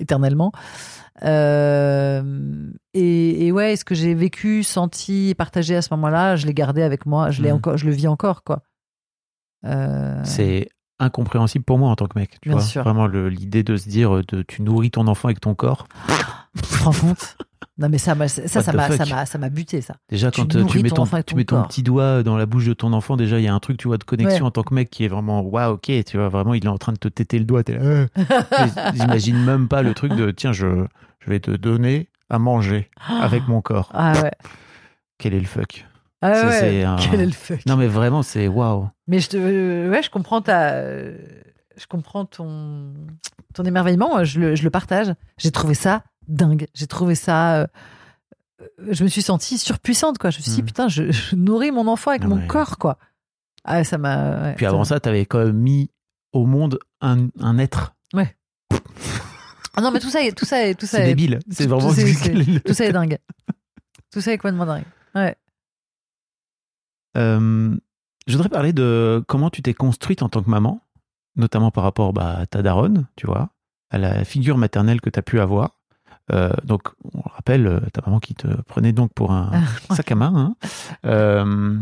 [0.00, 0.50] éternellement.
[1.22, 2.22] Euh,
[2.94, 6.82] et, et ouais, ce que j'ai vécu, senti, partagé à ce moment-là, je l'ai gardé
[6.82, 7.56] avec moi, je l'ai Mhm.
[7.56, 8.62] encore, je le vis encore, quoi.
[9.64, 10.68] Euh, C'est
[10.98, 12.38] incompréhensible pour moi en tant que mec.
[12.40, 12.82] Tu Bien vois sûr.
[12.82, 15.86] Vraiment l'idée de se dire de tu nourris ton enfant avec ton corps.
[16.56, 17.36] tu te rends compte
[17.78, 19.96] Non, mais ça, m'a- ça, ça m'a, ça m'a, ça m'a buté, ça.
[20.08, 22.64] Déjà Tu quand euh, tu mets ton tu mets ton petit doigt dans la bouche
[22.66, 24.48] de ton enfant, déjà il y a un truc tu vois de connexion Ouais.
[24.48, 26.78] en tant que mec qui est vraiment waouh ok tu vois vraiment il est en
[26.78, 27.62] train de te téter le doigt.
[27.64, 28.06] t'es là, euh.
[28.94, 30.86] J'imagine même pas le truc de tiens je
[31.20, 33.90] je vais te donner à manger avec mon corps.
[33.92, 34.30] Ah ouais.
[35.18, 35.84] Quel est le fuck?
[36.22, 36.82] Ah ouais.
[36.82, 37.60] un- Quel est le fuck?
[37.66, 38.88] Non mais vraiment c'est waouh.
[39.06, 41.16] Mais je te, euh, ouais, je comprends ta, euh,
[41.76, 42.94] je comprends ton,
[43.54, 44.24] ton émerveillement.
[44.24, 45.12] Je le, je le partage.
[45.38, 46.66] J'ai trouvé ça dingue.
[46.74, 47.60] J'ai trouvé ça.
[47.62, 47.66] euh,
[48.90, 50.30] je me suis sentie surpuissante, quoi.
[50.30, 50.66] Je me suis dit, Mhm.
[50.66, 52.98] putain, je, je nourris mon enfant avec Non, mon corps, quoi.
[53.64, 54.42] Ah, ça m'a.
[54.42, 55.90] ouais, Puis avant ça t'avais quand même mis
[56.32, 57.94] au monde un, un être.
[59.78, 61.38] Ah non, mais tout ça, est, tout ça, est, tout ça, C'est est, débile.
[61.50, 63.18] C'est tout- vraiment quel est tout ça est dingue.
[64.10, 64.84] Tout ça est complètement dingue.
[65.14, 65.36] Ouais.
[67.16, 67.76] Euh,
[68.26, 70.80] je voudrais parler de comment tu t'es construite en tant que maman,
[71.36, 73.50] notamment par rapport bah, à ta daronne, tu vois,
[73.90, 75.75] à la figure maternelle que tu as pu avoir.
[76.32, 79.50] Euh, donc, on le rappelle, euh, ta maman qui te prenait donc pour un
[79.90, 80.34] sac à main.
[80.34, 80.68] hein.
[81.04, 81.78] Euh,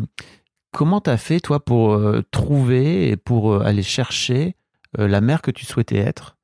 [0.72, 4.56] comment tu as fait, toi, pour trouver et pour aller chercher
[4.96, 6.36] la mère que tu souhaitais être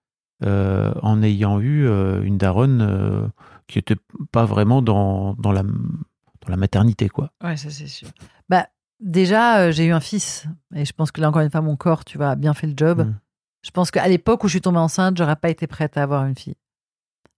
[0.43, 1.87] en ayant eu
[2.23, 3.31] une daronne
[3.67, 3.97] qui n'était
[4.33, 7.31] pas vraiment dans, dans, la, dans la maternité, quoi?
[7.43, 8.09] Ouais, ça c'est sûr.
[8.49, 8.67] Bah,
[9.01, 10.47] déjà, euh, j'ai eu un fils.
[10.75, 12.67] Et je pense que là, encore une fois, mon corps, tu vois, a bien fait
[12.67, 13.07] le job.
[13.07, 13.15] Mm.
[13.63, 16.25] Je pense qu'à l'époque où je suis tombée enceinte, j'aurais pas été prête à avoir
[16.27, 16.57] une fille.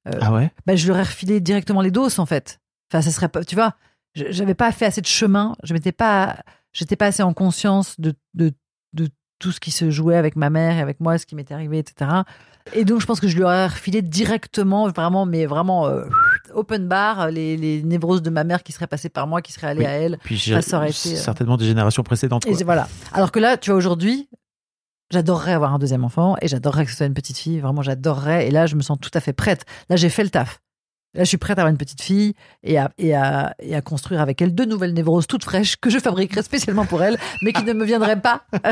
[0.08, 0.50] Euh, Ah ouais?
[0.66, 2.60] bah, je leur ai refilé directement les doses, en fait.
[2.92, 3.74] Enfin, ça serait pas, tu vois,
[4.14, 5.54] je- j'avais pas fait assez de chemin.
[5.62, 6.38] Je m'étais pas,
[6.72, 8.52] j'étais pas assez en conscience de, de,
[8.94, 11.54] de tout ce qui se jouait avec ma mère et avec moi, ce qui m'était
[11.54, 12.10] arrivé, etc.
[12.74, 16.04] Et donc, je pense que je lui aurais refilé directement, vraiment, mais vraiment, euh,
[16.54, 19.68] open bar, les, les névroses de ma mère qui seraient passées par moi, qui seraient
[19.68, 19.86] allées Oui.
[19.86, 20.18] à elle.
[20.22, 22.46] Puis Ça, aurait été, euh, certainement des générations précédentes.
[22.46, 22.64] Et quoi.
[22.64, 22.88] voilà.
[23.12, 24.28] Alors que là, tu vois, aujourd'hui,
[25.12, 27.60] j'adorerais avoir un deuxième enfant et j'adorerais que ce soit une petite fille.
[27.60, 28.48] Vraiment, j'adorerais.
[28.48, 29.64] Et là, je me sens tout à fait prête.
[29.88, 30.60] Là, j'ai fait le taf.
[31.14, 32.32] Là, je suis prête à avoir une petite fille
[32.62, 35.90] et à, et à, et à construire avec elle deux nouvelles névroses toutes fraîches que
[35.90, 38.44] je fabriquerai spécialement pour elle, mais qui ne me viendraient pas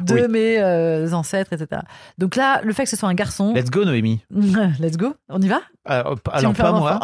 [0.00, 0.28] de Oui.
[0.28, 1.82] mes euh, ancêtres, etc.
[2.18, 4.20] Donc là, le fait que ce soit un garçon, Let's go, Noémie.
[4.78, 5.58] let's go, on y va?
[5.58, 7.00] Tu alors pas moi,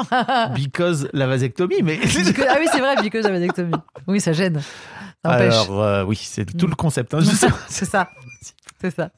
[0.54, 1.98] because la vasectomie, mais.
[2.48, 3.74] Ah oui, c'est vrai, because j'avais vasectomie.
[4.06, 4.60] Oui, ça gêne.
[5.24, 7.14] Alors, euh, oui, c'est tout le concept.
[7.14, 7.20] hein,
[7.68, 8.10] c'est ça.
[8.80, 9.10] C'est ça.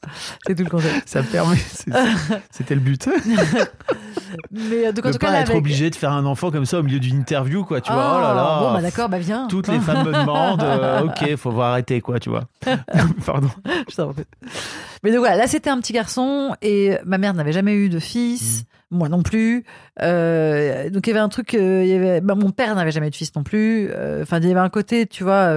[0.45, 1.07] C'est tout le concept.
[1.09, 1.57] Ça permet.
[2.51, 3.07] C'était le but.
[4.51, 6.51] Mais euh, donc, en de tout pas cas, être avec- obligé de faire un enfant
[6.51, 7.81] comme ça au milieu d'une interview, quoi.
[7.81, 8.59] Tu vois, Ah, oh là là.
[8.61, 9.47] Bon, bah d'accord, bah viens.
[9.47, 12.43] Toutes les femmes me demandent, euh, ok, faut voir arrêter, quoi, tu vois.
[13.25, 13.49] Pardon.
[13.89, 14.23] Je t'en prie.
[15.03, 17.99] Mais donc voilà, là c'était un petit garçon et ma mère n'avait jamais eu de
[17.99, 18.97] fils, Mm.
[18.97, 19.63] moi non plus.
[20.01, 22.91] Euh, donc il y avait un truc, euh, il y avait, bah, mon père n'avait
[22.91, 23.89] jamais eu de fils non plus.
[23.91, 25.53] Euh, Enfin, il y avait un côté, tu vois,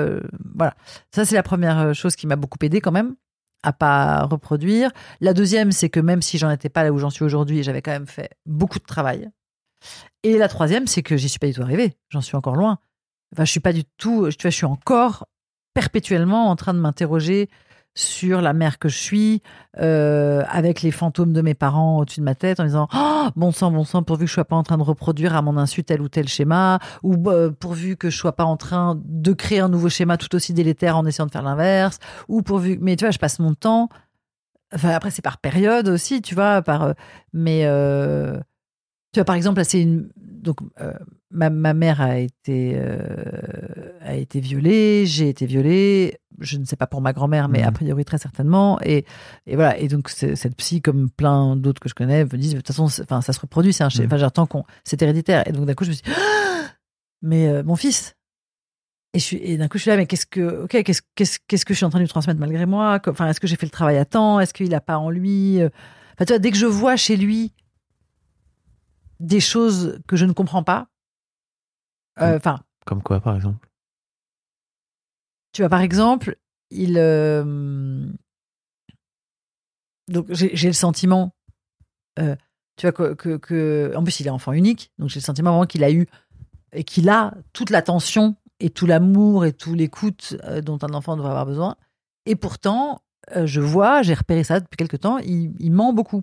[0.56, 0.74] voilà.
[1.14, 3.14] Ça c'est la première chose qui m'a beaucoup aidé quand même
[3.62, 4.90] à pas reproduire.
[5.20, 7.82] La deuxième, c'est que même si j'en étais pas là où j'en suis aujourd'hui, j'avais
[7.82, 9.30] quand même fait beaucoup de travail.
[10.22, 11.96] Et la troisième, c'est que j'y suis pas du tout arrivée.
[12.10, 12.78] J'en suis encore loin.
[13.32, 14.28] Enfin, je suis pas du tout.
[14.30, 15.26] Tu vois, je suis encore
[15.74, 17.48] perpétuellement en train de m'interroger
[17.94, 19.42] sur la mère que je suis,
[19.78, 23.52] euh, avec les fantômes de mes parents au-dessus de ma tête, en disant oh, bon
[23.52, 25.82] sang, bon sang, pourvu que je sois pas en train de reproduire à mon insu
[25.84, 29.60] tel ou tel schéma, ou euh, pourvu que je sois pas en train de créer
[29.60, 32.78] un nouveau schéma tout aussi délétère en essayant de faire l'inverse, ou pourvu.
[32.80, 33.88] Mais tu vois, je passe mon temps.
[34.72, 36.82] Enfin, après, c'est par période aussi, tu vois, par.
[36.82, 36.92] euh,
[37.32, 37.64] mais
[39.12, 40.08] tu vois, par exemple, là, c'est une.
[40.40, 40.92] Donc, euh,
[41.30, 46.18] ma, ma mère a été, euh, a été violée, j'ai été violée.
[46.38, 48.78] Je ne sais pas pour ma grand-mère, mais a priori très certainement.
[48.82, 49.04] Et,
[49.46, 49.78] et voilà.
[49.78, 52.84] Et donc, cette psy, comme plein d'autres que je connais, me disent de toute façon,
[52.84, 53.88] enfin, ça se reproduit, c'est un.
[53.88, 54.64] Enfin, genre, tant qu'on.
[54.84, 55.46] C'est héréditaire.
[55.46, 56.68] Et donc, d'un coup, je me suis dit, Ah
[57.22, 58.16] mais euh, mon fils.
[59.12, 61.38] Et, je suis, et d'un coup, je suis là, mais qu'est-ce que, ok, qu'est-ce, qu'est-ce,
[61.46, 63.00] qu'est-ce que je suis en train de lui transmettre malgré moi?
[63.08, 64.40] Enfin, est-ce que j'ai fait le travail à temps?
[64.40, 67.52] Est-ce qu'il n'a pas en lui Enfin, tu vois, dès que je vois chez lui
[69.20, 70.88] des choses que je ne comprends pas,
[72.20, 73.68] euh, enfin, Comme quoi, par exemple?
[75.52, 76.36] tu vois, par exemple,
[76.70, 76.96] il.
[76.98, 78.10] euh,
[80.08, 81.32] Donc, j'ai le sentiment.
[82.18, 82.34] euh,
[82.76, 84.90] tu vois, que, que, que- En plus, il est enfant unique.
[84.98, 86.06] Donc, j'ai le sentiment vraiment qu'il a eu.
[86.72, 91.30] Et qu'il a toute l'attention et tout l'amour et tout l'écoute dont un enfant devrait
[91.30, 91.76] avoir besoin.
[92.26, 93.02] Et pourtant,
[93.44, 96.22] je vois, j'ai repéré ça depuis quelque temps, il, il ment beaucoup.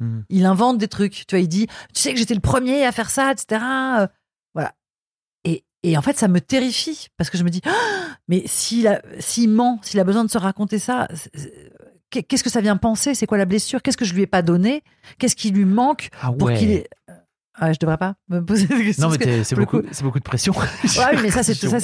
[0.00, 0.24] Mhm.
[0.28, 1.24] Il invente des trucs.
[1.26, 3.62] Tu vois, il dit Tu sais que j'étais le premier à faire ça, etc.
[4.00, 4.06] Euh,
[4.54, 4.74] Voilà.
[5.44, 7.70] Et, et en fait, ça me terrifie parce que je me dis Ah,
[8.28, 11.06] Mais s'il s'il ment, s'il a besoin de se raconter ça,
[12.10, 13.14] qu'est-ce que ça vient penser?
[13.14, 13.82] C'est quoi la blessure?
[13.82, 14.82] Qu'est-ce que je lui ai pas donné?
[15.18, 16.88] Qu'est-ce qui lui manque Ah pour qu'il ait.
[17.56, 19.08] Ah, je devrais pas me poser des questions.
[19.08, 20.52] Non, mais c'est beaucoup, coup- c'est beaucoup de pression.
[20.58, 20.66] Ouais,
[21.14, 21.78] oui, mais ça, c'est ça,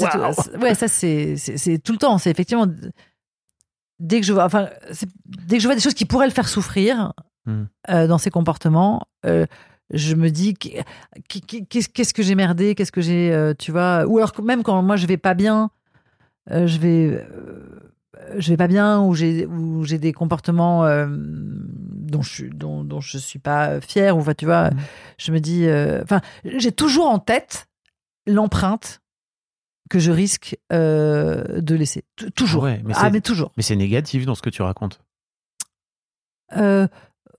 [0.58, 2.18] ouais, ça, c'est c'est- c'est tout le temps.
[2.18, 2.66] C'est effectivement
[4.00, 4.68] dès que je vois, enfin,
[5.26, 7.12] dès que je vois des choses qui pourraient le faire souffrir
[7.51, 7.64] Hmm.
[7.90, 9.46] euh, dans ses comportements, euh,
[9.92, 10.84] je me dis qu'est-
[11.28, 14.80] qu'est- qu'est-ce que j'ai merdé, qu'est-ce que j'ai, euh, tu vois, ou alors même quand
[14.82, 15.70] moi je vais pas bien,
[16.48, 17.26] je vais,
[18.38, 22.84] je vais pas bien ou j'ai ou j'ai des comportements euh, dont je suis dont,
[22.84, 24.78] dont je suis pas fière ou tu vois, Mhm.
[25.18, 27.66] je me dis, euh, enfin, j'ai toujours en tête
[28.26, 29.01] l'empreinte
[29.88, 32.05] que je risque euh, de laisser.
[32.16, 32.64] T- Toujours.
[32.64, 33.51] Ah ouais, mais ah, mais toujours.
[33.57, 35.01] Mais c'est négatif dans ce que tu racontes.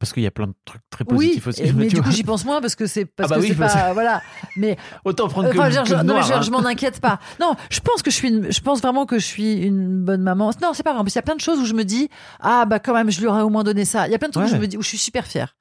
[0.02, 1.62] Parce qu'il y a plein de trucs très oui, positifs aussi.
[1.62, 2.06] et- mais du vois.
[2.06, 4.22] coup, j'y pense moins parce que c'est parce Ah bah que oui, pas voilà.
[4.58, 4.76] Mais
[5.06, 6.41] Autant prendre que, enfin, je, que non, mais je, hein.
[6.41, 7.20] je m'en inquiète pas.
[7.39, 10.24] Non, je pense que je suis, une- je pense vraiment que je suis une bonne
[10.24, 10.52] maman.
[10.62, 10.99] Non, c'est pas vrai.
[10.99, 12.93] En plus, il y a plein de choses où je me dis, ah bah quand
[12.95, 14.08] même, je lui aurais au moins donné ça.
[14.08, 15.56] Il y a plein de trucs où je me dis, où je suis super fière.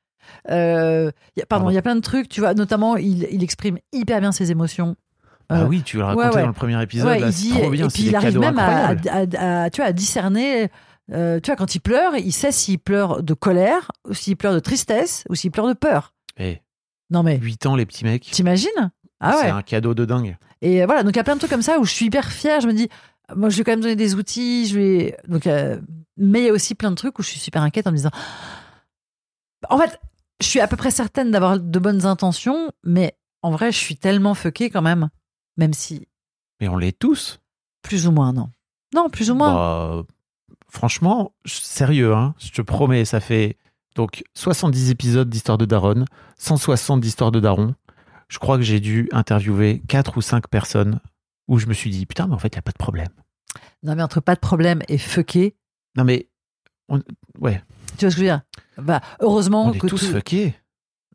[0.50, 2.54] Euh, il y a- pardon, il y a plein de trucs, tu vois.
[2.54, 4.96] Notamment, il, il exprime hyper bien ses émotions.
[5.48, 6.40] Ah Euh, oui, tu l'as raconté ouais, ouais.
[6.42, 7.08] dans le premier épisode.
[7.08, 7.86] Ouais, là, il dit, trop bien.
[7.86, 9.36] et puis il arrive même à, incroyables.
[9.36, 10.70] à- à- tu vois, à discerner.
[11.12, 14.54] Euh, tu vois, quand il pleure, il sait s'il pleure de colère, ou s'il pleure
[14.54, 16.14] de tristesse, ou s'il pleure de peur.
[16.38, 16.60] Eh,
[17.10, 18.30] Non mais, 8 ans, les petits mecs.
[18.30, 18.92] t'imagines?
[19.20, 19.50] Ah C'est ouais.
[19.50, 20.36] un cadeau de dingue.
[20.62, 22.06] Et euh, voilà, donc il y a plein de trucs comme ça où je suis
[22.06, 22.60] hyper fière.
[22.60, 22.88] Je me dis,
[23.36, 24.66] moi, je ai quand même donné des outils.
[24.66, 25.78] Je ai- donc, euh,
[26.16, 27.96] mais il y a aussi plein de trucs où je suis super inquiète en me
[27.96, 28.10] disant,
[29.68, 29.98] en fait,
[30.40, 33.96] je suis à peu près certaine d'avoir de bonnes intentions, mais en vrai, je suis
[33.96, 35.10] tellement fuckée quand même,
[35.56, 36.06] même si
[36.60, 37.40] Mais on l'est tous.
[37.82, 38.48] plus ou moins non.
[38.94, 39.52] Non, plus ou moins.
[39.54, 40.02] Bah,
[40.70, 43.56] franchement, sérieux, hein, je te promets, ça fait
[43.96, 46.04] donc 70 épisodes d'Histoire de Daron,
[46.38, 47.74] 160 d'Histoire de Daron.
[48.28, 51.00] Je crois que j'ai dû interviewer 4 ou 5 personnes
[51.48, 53.08] où je me suis dit, putain, mais en fait, il n'y a pas de problème.
[53.82, 55.56] Non, mais entre pas de problème et fucké,
[55.96, 56.28] Non, mais,
[56.88, 57.02] on-
[57.40, 57.62] ouais,
[57.98, 58.42] tu vois ce que je veux dire?
[58.78, 60.54] Bah, Heureusement on est que tous tout- fuckés.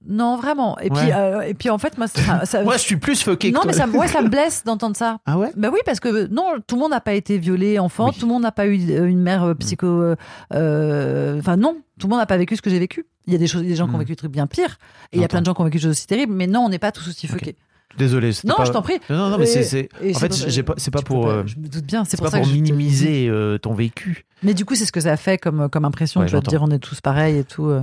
[0.07, 0.77] Non, vraiment.
[0.79, 3.51] Et puis, euh, et puis en fait, moi, ça, ça- Moi, je suis plus fucké
[3.51, 5.17] non, que mais ça, ouais, ça me blesse d'entendre ça.
[5.25, 5.51] Ah ouais?
[5.57, 8.15] Bah oui, parce que non, tout le monde n'a pas été violé enfant, Oui.
[8.19, 9.87] tout le monde n'a pas eu euh, une mère euh, psycho.
[9.87, 10.15] euh,
[10.53, 13.05] euh, Enfin non, tout le monde n'a pas vécu ce que j'ai vécu.
[13.27, 14.01] Il y a des choses, des gens qui ont Mm.
[14.01, 14.77] vécu des trucs bien pires,
[15.11, 16.33] et il y a plein de gens qui ont vécu des choses aussi terribles.
[16.33, 17.55] Mais non, on n'est pas tous aussi fuckés.
[17.97, 18.33] Désolé.
[18.33, 18.99] c'était Non, pas- je t'en prie.
[19.09, 21.29] Non, non, mais c'est- En fait, pas- pas- c'est pas peux pour.
[21.47, 22.03] Je me doute bien.
[22.05, 24.25] C'est pour pas pour te minimiser euh, ton vécu.
[24.43, 26.19] Mais du coup, c'est ce que ça fait comme comme impression.
[26.21, 27.67] Ouais, tu vas te dire, on est tous pareils et tout.
[27.67, 27.81] euh.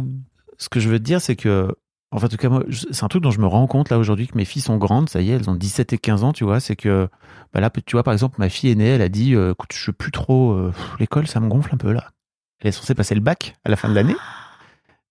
[0.58, 1.74] Ce que je veux te dire, c'est que,
[2.12, 2.48] enfin, en tout cas,
[2.90, 5.08] c'est un truc dont je me rends compte là aujourd'hui que mes filles sont grandes,
[5.08, 6.60] ça y est, elles ont 17 et 15 ans, tu vois.
[6.60, 7.08] C'est que,
[7.52, 9.86] bah là, tu vois, par exemple, ma fille aînée, elle a dit, euh, écoute, je
[9.86, 12.10] veux plus trop, euh, l'école, ça me gonfle un peu là.
[12.60, 14.16] elle est censée passer le bac à la fin de l'année.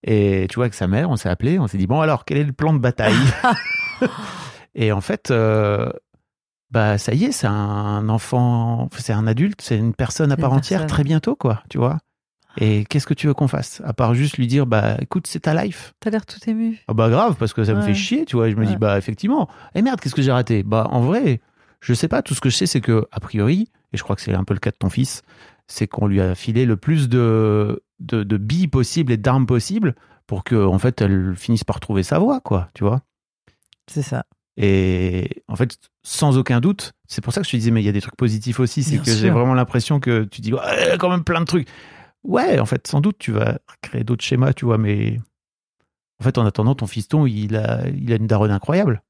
[0.04, 2.38] Et tu vois, avec sa mère, on s'est appelé, on s'est dit, bon alors, quel
[2.38, 3.14] est le plan de bataille?
[4.76, 5.92] Et en fait, euh,
[6.72, 10.54] bah ça y est, c'est un enfant, c'est un adulte, c'est une personne à part
[10.54, 10.96] entière personne.
[10.96, 11.98] très bientôt, quoi, tu vois.
[12.58, 13.82] Et qu'est-ce que tu veux qu'on fasse?
[13.86, 15.94] À part juste lui dire, bah écoute, c'est ta life.
[16.00, 16.80] T'as l'air tout ému.
[16.88, 18.50] Ah bah grave, parce que ça me fait chier, tu vois.
[18.50, 20.64] Je me dis, bah effectivement, et merde, qu'est-ce que j'ai raté?
[20.64, 21.40] Bah en vrai,
[21.80, 24.16] je sais pas, tout ce que je sais, c'est que, a priori, et je crois
[24.16, 25.22] que c'est un peu le cas de ton fils,
[25.68, 29.96] c'est qu'on lui a filé le plus de, de, de billes possibles et d'armes possibles
[30.28, 33.02] pour que, en fait, elle finisse par trouver sa voie, quoi, tu vois.
[33.88, 34.26] C'est ça.
[34.58, 37.86] Et en fait, sans aucun doute, c'est pour ça que je te disais, mais il
[37.86, 40.98] y a des trucs positifs aussi, c'est que j'ai vraiment l'impression que tu dis, a
[40.98, 41.68] quand même plein de trucs.
[42.24, 45.20] Ouais, en fait, sans doute, tu vas créer d'autres schémas, tu vois, mais
[46.20, 49.02] en fait, en attendant, ton fiston, il a, il a une daronne incroyable.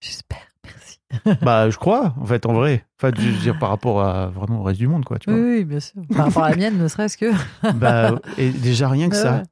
[0.00, 0.46] J'espère.
[0.64, 0.98] Merci.
[1.42, 2.86] bah, je crois, en fait, en vrai.
[3.00, 5.36] Enfin, je veux dire, par rapport à vraiment au reste du monde, quoi, tu Oui,
[5.40, 5.48] vois.
[5.48, 6.02] oui, bien sûr.
[6.14, 7.32] Par rapport à la mienne, ne serait-ce que.
[7.74, 9.42] Bah, et déjà rien que Ouais, ça.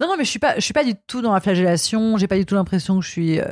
[0.00, 2.16] Non, non, mais je suis pas, je suis pas du tout dans la flagellation.
[2.18, 3.40] J'ai pas du tout l'impression que je suis.
[3.40, 3.44] euh,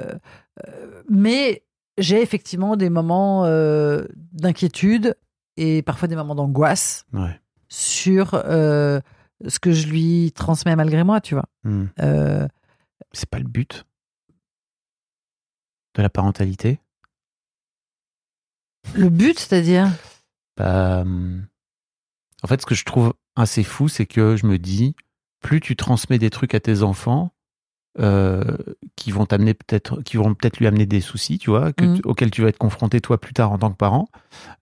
[0.67, 1.65] euh, mais
[1.99, 5.17] j'ai effectivement des moments euh, d'inquiétude
[5.57, 7.41] et parfois des moments d'angoisse Ouais.
[7.69, 9.01] Sur euh,
[9.47, 11.47] ce que je lui transmets malgré moi, tu vois.
[11.65, 11.87] Hmm.
[12.01, 12.47] Euh,
[13.13, 13.85] C'est pas le but
[15.95, 16.81] de la parentalité?
[18.95, 19.91] le but, c'est-à-dire?
[20.57, 21.47] Bah, hum,
[22.43, 24.95] en fait, ce que je trouve assez fou, c'est que je me dis,
[25.41, 27.33] plus tu transmets des trucs à tes enfants
[27.99, 28.43] euh,
[28.97, 32.01] qui vont t'amener peut-être, qui vont peut-être lui amener des soucis, tu vois, que Mhm.
[32.05, 34.09] auxquels tu vas être confronté toi plus tard en tant que parent,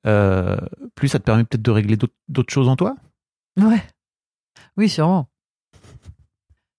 [0.07, 0.57] euh,
[0.95, 1.97] plus ça te permet peut-être de régler
[2.29, 2.97] d'autres choses en toi?
[3.59, 3.83] Ouais.
[4.77, 5.29] Oui, sûrement.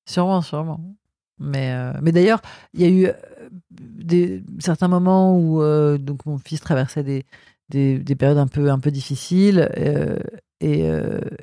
[0.09, 0.95] Sûrement, sûrement.
[1.39, 2.41] Mais, euh, mais d'ailleurs,
[2.73, 3.11] il y a eu
[3.71, 7.25] des, certains moments où euh, donc mon fils traversait des,
[7.69, 10.17] des, des périodes un peu, un peu difficiles euh,
[10.59, 10.79] et,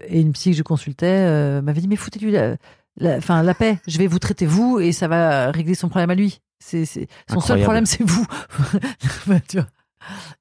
[0.08, 2.56] et une psy que je consultais m'avait dit Mais foutez-lui la,
[3.02, 6.14] enfin, la paix, je vais vous traiter vous et ça va régler son problème à
[6.14, 6.40] lui.
[6.60, 6.84] C'est,
[7.30, 8.26] son seul problème, c'est vous.
[9.48, 9.66] Tu vois.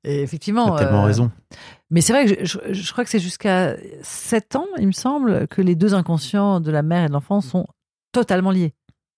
[0.04, 0.72] Et effectivement.
[0.76, 1.32] T'as tellement euh, raison.
[1.90, 4.92] mais c'est vrai que je, je- je crois que c'est jusqu'à 7 ans, il me
[4.92, 7.66] semble, que les deux inconscients de la mère et de l'enfant sont
[8.12, 8.74] totalement liés.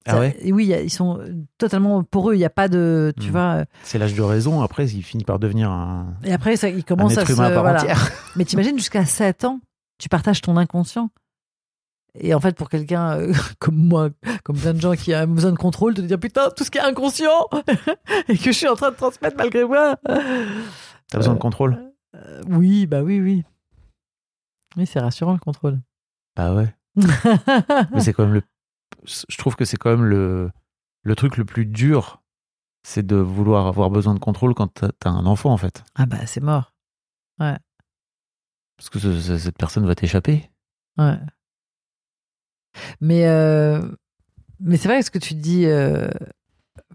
[0.07, 1.19] Ah Ça- ouais Oui, il ils sont
[1.57, 2.35] totalement pour eux.
[2.35, 3.31] Il n'y a pas de, tu Hmm.
[3.31, 3.41] vois.
[3.61, 4.61] euh, C'est l'âge de raison.
[4.61, 7.33] Après, il finit par devenir un, Et après, ça, ils un commencent à être se.
[7.33, 7.83] voilà.
[8.35, 9.59] Mais t'imagines jusqu'à 7 ans,
[9.97, 11.09] tu partages ton inconscient.
[12.19, 14.09] Et en fait, pour quelqu'un euh, comme moi,
[14.43, 16.77] comme plein de gens qui ont besoin de contrôle, de dire putain, tout ce qui
[16.77, 17.47] est inconscient
[18.29, 19.97] et que je suis en train de transmettre malgré moi.
[20.05, 21.91] T'as besoin de contrôle.
[22.15, 23.43] Euh, oui, bah oui, oui.
[24.77, 25.79] Oui, c'est rassurant le contrôle.
[26.35, 26.73] Bah ouais.
[27.91, 28.41] Mais c'est quand même le.
[29.05, 30.49] Je trouve que c'est quand même le,
[31.03, 32.21] le truc le plus dur.
[32.83, 34.67] C'est de vouloir avoir besoin de contrôle quand
[34.99, 35.83] t'as un enfant, en fait.
[35.95, 36.73] ah bah c'est mort.
[37.39, 40.49] Parce que ce- ce- cette personne va t'échapper.
[40.97, 41.17] Ouais.
[43.01, 43.81] Mais, euh,
[44.59, 45.65] mais c'est vrai que ce que tu dis.
[45.65, 46.07] euh,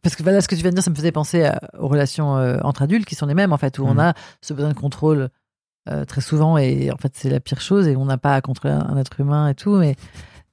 [0.03, 1.89] parce que voilà, ce que tu viens de dire, ça me faisait penser à- aux
[1.89, 3.99] relations euh, entre adultes qui sont les mêmes, en fait, où on Mhm.
[4.01, 5.31] a ce besoin de contrôle
[6.07, 8.75] très souvent, et en fait, c'est la pire chose, et on n'a pas à contrôler
[8.75, 9.75] un, un être humain et tout.
[9.77, 9.97] Mais,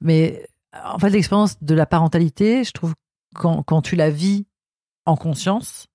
[0.00, 0.44] mais
[0.84, 2.94] en fait, l'expérience de la parentalité, je trouve,
[3.36, 4.46] quand, quand tu la vis
[5.06, 5.86] en conscience,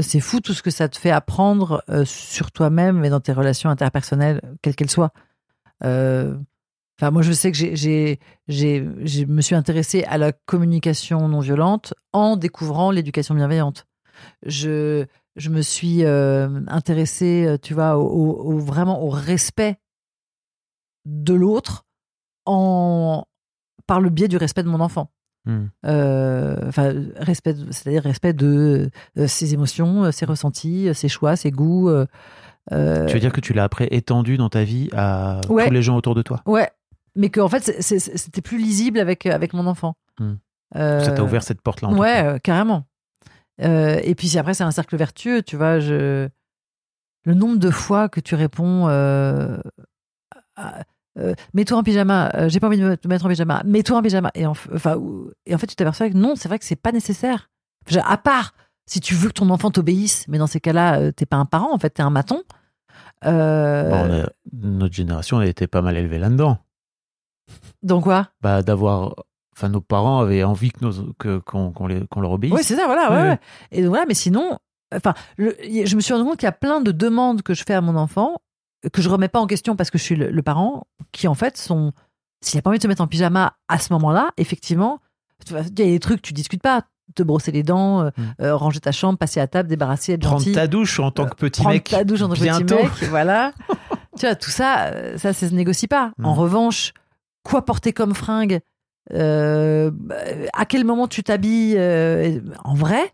[0.00, 3.68] c'est fou tout ce que ça te fait apprendre sur toi-même et dans tes relations
[3.68, 5.12] interpersonnelles, quelles qu'elles soient.
[5.84, 6.34] Euh,
[7.00, 11.28] Enfin, moi, je sais que j'ai, j'ai, j'ai, je me suis intéressée à la communication
[11.28, 13.86] non violente en découvrant l'éducation bienveillante.
[14.46, 19.76] Je, je me suis euh, intéressée, euh, tu vois, au, vraiment au respect
[21.04, 21.84] de l'autre
[22.46, 23.24] en
[23.86, 25.10] par le biais du respect de mon enfant.
[25.46, 25.66] Hmm.
[25.84, 28.88] Euh, enfin, respect, c'est-à-dire respect de
[29.18, 31.90] euh, ses émotions, ses ressentis, ses choix, ses goûts.
[31.90, 32.06] euh,
[33.06, 35.66] Tu veux dire que tu l'as après étendu dans ta vie à Ouais.
[35.66, 36.40] tous les gens autour de toi?
[36.46, 36.70] Ouais,
[37.16, 39.94] mais que en fait c'était plus lisible avec avec mon enfant.
[40.18, 40.34] Hmm.
[40.76, 42.84] Euh, Ça t'a ouvert cette porte-là en tout Ouais, euh, carrément.
[43.62, 45.78] Euh, et puis après c'est un cercle vertueux, tu vois.
[45.80, 46.28] Je
[47.26, 48.88] le nombre de fois que tu réponds.
[48.88, 49.58] euh,
[50.56, 50.82] à-
[51.16, 53.98] euh, mets-toi en pyjama, euh, j'ai pas envie de me te mettre en pyjama, mets-toi
[53.98, 54.30] en pyjama.
[54.34, 55.00] Et, en, enfin,
[55.46, 57.50] et en fait, tu t'aperçois que non, c'est vrai que c'est pas nécessaire.
[58.04, 58.52] À part
[58.86, 61.46] si tu veux que ton enfant t'obéisse, mais dans ces cas-là, euh, t'es pas un
[61.46, 62.42] parent, en fait, t'es un maton.
[63.90, 66.58] Bon, a- notre génération a été pas mal élevée là-dedans.
[67.82, 68.28] Donc quoi?
[68.40, 69.14] Bah, d'avoir.
[69.56, 72.52] Enfin, nos parents avaient envie que nos- que- qu'on les- qu'on leur obéisse.
[72.52, 73.10] Oui, c'est ça, voilà.
[73.10, 73.38] Ouais, ouais.
[73.70, 74.58] Et donc, voilà, mais sinon,
[74.94, 77.62] enfin, le- je me suis rendu compte qu'il y a plein de demandes que je
[77.66, 78.36] fais à mon enfant
[78.92, 81.32] que je remets pas en question parce que je suis le, le parent, qui en
[81.34, 81.92] fait sont,
[82.42, 84.98] s'il a pas envie de se mettre en pyjama à ce moment-là, effectivement,
[85.48, 86.82] il y a des trucs tu discutes pas,
[87.14, 88.22] te brosser les dents, euh, Mm.
[88.42, 91.24] euh, ranger ta chambre, passer à table, débarrasser, être Prendre gentil, ta douche en tant
[91.26, 91.84] que petit prendre mec.
[91.88, 93.52] ta douche en tant que petit mec, voilà.
[94.18, 96.12] tu vois, tout ça, euh, ça, ça se négocie pas.
[96.22, 96.38] En Mm.
[96.38, 96.92] revanche,
[97.44, 98.60] quoi porter comme fringue,
[99.12, 99.90] euh,
[100.54, 103.12] à quel moment tu t'habilles euh, en vrai.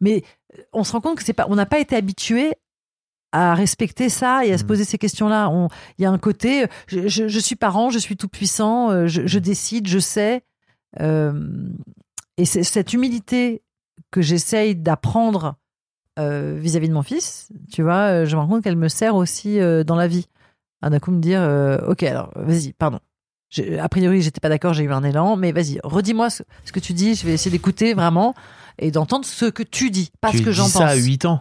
[0.00, 0.22] Mais
[0.72, 2.52] on se rend compte que c'est pas, on n'a pas été habitué
[3.32, 4.68] à respecter ça et à se Mhm.
[4.68, 5.48] poser ces questions-là.
[5.50, 5.68] On-
[5.98, 9.06] Il y a un côté, je, je- je suis parent, je suis tout puissant, euh,
[9.08, 10.44] je, je décide, je sais.
[11.00, 11.32] Euh,
[12.36, 13.62] et c'est cette humilité
[14.12, 15.56] que j'essaye d'apprendre
[16.20, 19.58] euh, vis-à-vis de mon fils, tu vois, je me rends compte qu'elle me sert aussi
[19.58, 20.28] euh, dans la vie.
[20.80, 21.40] Ah, D'un coup, me dire,
[21.88, 23.00] ok, alors vas-y, pardon.
[23.80, 26.80] A priori, j'étais pas d'accord, j'ai eu un élan, mais vas-y, redis-moi ce, ce que
[26.80, 27.14] tu dis.
[27.14, 28.34] Je vais essayer d'écouter vraiment
[28.78, 30.90] et d'entendre ce que tu dis, pas tu ce que dis j'en ça pense.
[30.90, 31.40] à 8 ans.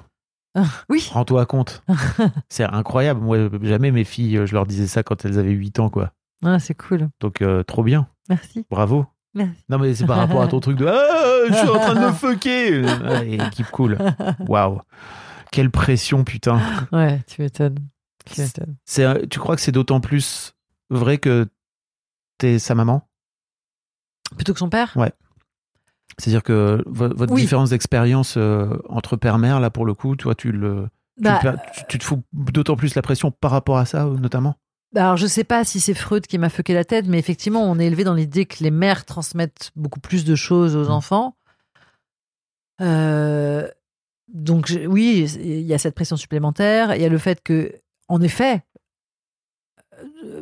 [0.89, 1.81] Oui, Rends-toi compte.
[2.49, 3.21] c'est incroyable.
[3.21, 6.11] Moi, jamais mes filles, euh, je leur disais ça quand elles avaient 8 ans, quoi.
[6.45, 7.09] Ah, c'est cool.
[7.21, 8.07] Donc, euh, trop bien.
[8.29, 8.63] Merci.
[8.69, 9.07] Bravo.
[9.33, 9.63] Merci.
[9.69, 11.99] Non, mais c'est par rapport à ton truc de Ah, je suis en train de
[12.01, 12.81] me fucker.
[12.83, 13.97] Ouais, équipe cool.
[14.47, 14.79] Waouh.
[15.51, 16.61] Quelle pression, putain.
[16.91, 17.79] Ouais, tu m'étonnes.
[18.25, 18.41] Tu
[19.01, 20.53] euh, tu crois que c'est d'autant plus
[20.89, 21.47] vrai que
[22.43, 23.07] t'es sa maman
[24.35, 24.93] Plutôt que son père?
[26.19, 27.41] C'est-à-dire que vo- votre Oui.
[27.41, 30.87] différence d'expérience euh, entre père-mère, là, pour le coup, toi, tu le.
[31.17, 31.39] tu Bah,
[31.71, 34.55] tu, tu te fous d'autant plus la pression par rapport à ça, euh, notamment?
[34.93, 37.63] Bah, Alors, je sais pas si c'est Freud qui m'a fucké la tête, mais effectivement,
[37.63, 40.91] on est élevé dans l'idée que les mères transmettent beaucoup plus de choses aux Mm.
[40.91, 41.35] enfants.
[42.81, 43.67] Euh,
[44.33, 46.95] donc, oui, il y a cette pression supplémentaire.
[46.95, 47.71] Il y a le fait que,
[48.07, 48.63] en effet,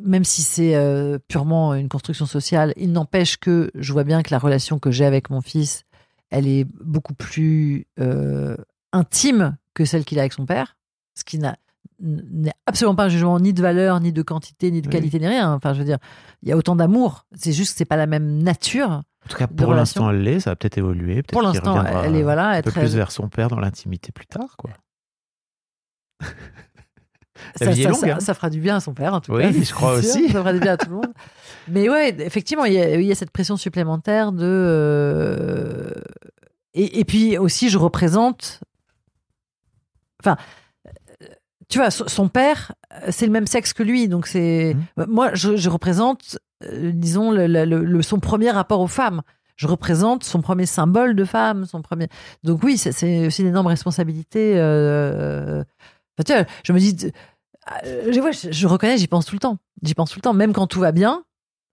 [0.04, 4.32] même si c'est euh, purement une construction sociale, il n'empêche que je vois bien que
[4.32, 5.84] la relation que j'ai avec mon fils,
[6.30, 8.56] elle est beaucoup plus euh,
[8.94, 10.78] intime que celle qu'il a avec son père,
[11.16, 11.58] ce qui n'a
[12.04, 14.92] n'est absolument pas un jugement ni de valeur, ni de quantité, ni de Oui.
[14.92, 15.54] qualité, ni rien.
[15.54, 16.00] Enfin, je veux dire,
[16.42, 17.28] il y a autant d'amour.
[17.36, 18.90] C'est juste que c'est pas la même nature.
[18.90, 20.40] En tout cas, pour l'instant, elle l'est.
[20.40, 21.22] Ça va peut-être évoluer.
[21.22, 24.58] Pour l'instant, elle est voilà, un peu plus vers son père dans l'intimité plus tard,
[24.58, 24.72] quoi.
[27.60, 28.20] La ça, vie est ça- longue, ça- hein.
[28.20, 29.52] ça fera du bien à son père, en tout Oui, cas.
[29.52, 30.28] je c'est crois aussi.
[30.30, 31.14] Ça fera du bien à tout le monde.
[31.68, 34.46] Mais ouais, effectivement, il y a, il y a cette pression supplémentaire de.
[34.46, 35.92] euh,
[36.74, 38.62] Et, et puis aussi, je représente.
[40.22, 40.38] Enfin,
[40.88, 41.26] euh,
[41.70, 44.76] tu vois, son père, euh, c'est le même sexe que lui, donc c'est.
[44.98, 45.06] Mhm.
[45.08, 49.22] Moi, je, je représente, euh, disons, le, le- le- son premier rapport aux femmes.
[49.58, 52.08] Je représente son premier symbole de femme, son premier.
[52.44, 54.54] Donc oui, c'est- aussi une énorme responsabilité.
[54.56, 55.64] euh,
[56.18, 57.12] Enfin, tu vois, je me dis,
[57.84, 59.58] je, ouais, je, je reconnais, j'y pense tout le temps.
[59.84, 61.24] J'y pense tout le temps, même quand tout va bien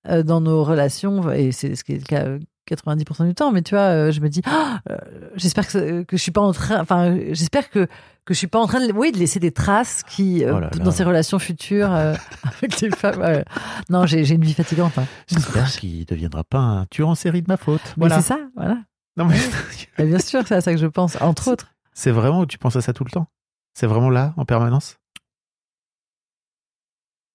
[0.09, 2.39] euh, dans nos relations, et c'est ce qui est le cas euh,
[2.71, 3.51] 90% du temps.
[3.53, 4.97] Mais tu vois, euh, je me dis, Ah, euh,
[5.37, 7.87] j'espère que, je suis pas en train, enfin, j'espère que
[8.25, 10.61] que je suis pas en train de, oui, de laisser des traces qui euh, Oh
[10.61, 10.85] là là.
[10.85, 13.43] dans ces relations futures euh, avec les femmes.
[13.89, 14.99] Non, j'ai une vie fatigante.
[14.99, 15.07] hein.
[15.29, 17.81] J'espère qu'il ne deviendra pas un tueur en série de ma faute.
[17.97, 18.17] Voilà.
[18.21, 18.77] c'est ça, voilà.
[19.17, 21.73] Non, mais bien sûr, c'est à ça que je pense, entre autres.
[21.95, 23.29] c'est vraiment, tu penses à ça tout le temps?
[23.73, 24.99] C'est vraiment là, en permanence?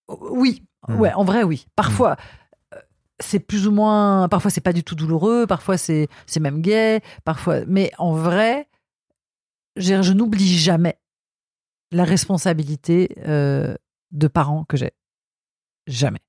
[0.08, 1.00] Oui, Hmm.
[1.00, 1.66] ouais, en vrai, oui.
[1.78, 2.18] Parfois,
[2.74, 2.80] euh,
[3.22, 4.28] c'est plus ou moins.
[4.28, 5.48] Parfois, c'est pas du tout douloureux.
[5.48, 6.10] Parfois, c'est
[6.42, 7.00] même gai.
[7.24, 8.68] Parfois, mais en vrai,
[9.78, 11.00] je, je n'oublie jamais
[11.92, 13.76] la responsabilité euh,
[14.12, 14.92] de parent que j'ai.
[15.88, 16.20] Jamais.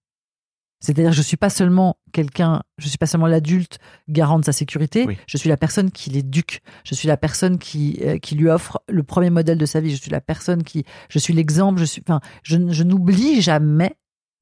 [0.85, 3.79] C'est-à-dire, je suis pas seulement quelqu'un, je suis pas seulement l'adulte
[4.09, 5.05] garant de sa sécurité.
[5.07, 5.17] Oui.
[5.27, 6.61] Je suis la personne qui l'éduque.
[6.85, 9.91] Je suis la personne qui euh, qui lui offre le premier modèle de sa vie.
[9.91, 11.81] Je suis la personne qui, je suis l'exemple.
[11.81, 13.95] Je suis, enfin, je, je n'oublie jamais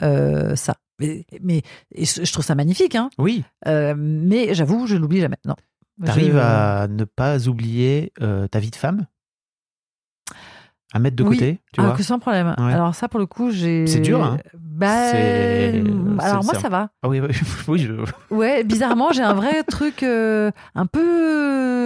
[0.02, 0.76] euh, ça.
[1.00, 1.62] Mais, mais
[1.94, 3.08] et je trouve ça magnifique, hein.
[3.18, 3.44] Oui.
[3.66, 5.38] Euh, mais j'avoue, je l'oublie jamais.
[5.46, 5.54] Non.
[6.04, 8.12] T'arrives Je- à ne pas oublier
[8.50, 9.06] ta vie de femme?
[10.94, 11.36] À mettre de Oui.
[11.38, 12.54] côté, tu ah, vois que sans problème.
[12.58, 12.72] Ouais.
[12.72, 13.86] Alors ça, pour le coup, j'ai.
[13.86, 14.36] C'est dur, hein.
[14.54, 15.82] Bah, C'est-
[16.18, 16.90] alors moi, ça va.
[17.02, 17.28] Ah oui, oui,
[17.68, 17.92] oui, je...
[18.34, 21.00] Ouais, bizarrement, j'ai un vrai truc euh, un peu,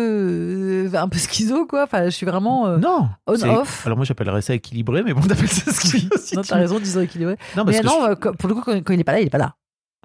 [0.07, 1.85] euh, un peu schizo, quoi.
[1.85, 3.87] Enfin, je suis vraiment euh, Non on c'est- off.
[3.87, 6.09] Alors moi j'appellerais ça équilibré, mais bon, t'appelles ça que aussi.
[6.35, 7.37] non, tu- t'as raison, disons équilibré.
[7.57, 9.13] Non, parce Mais que non, je- euh, pour le coup, quand, quand il est pas
[9.13, 9.55] là, il est pas là.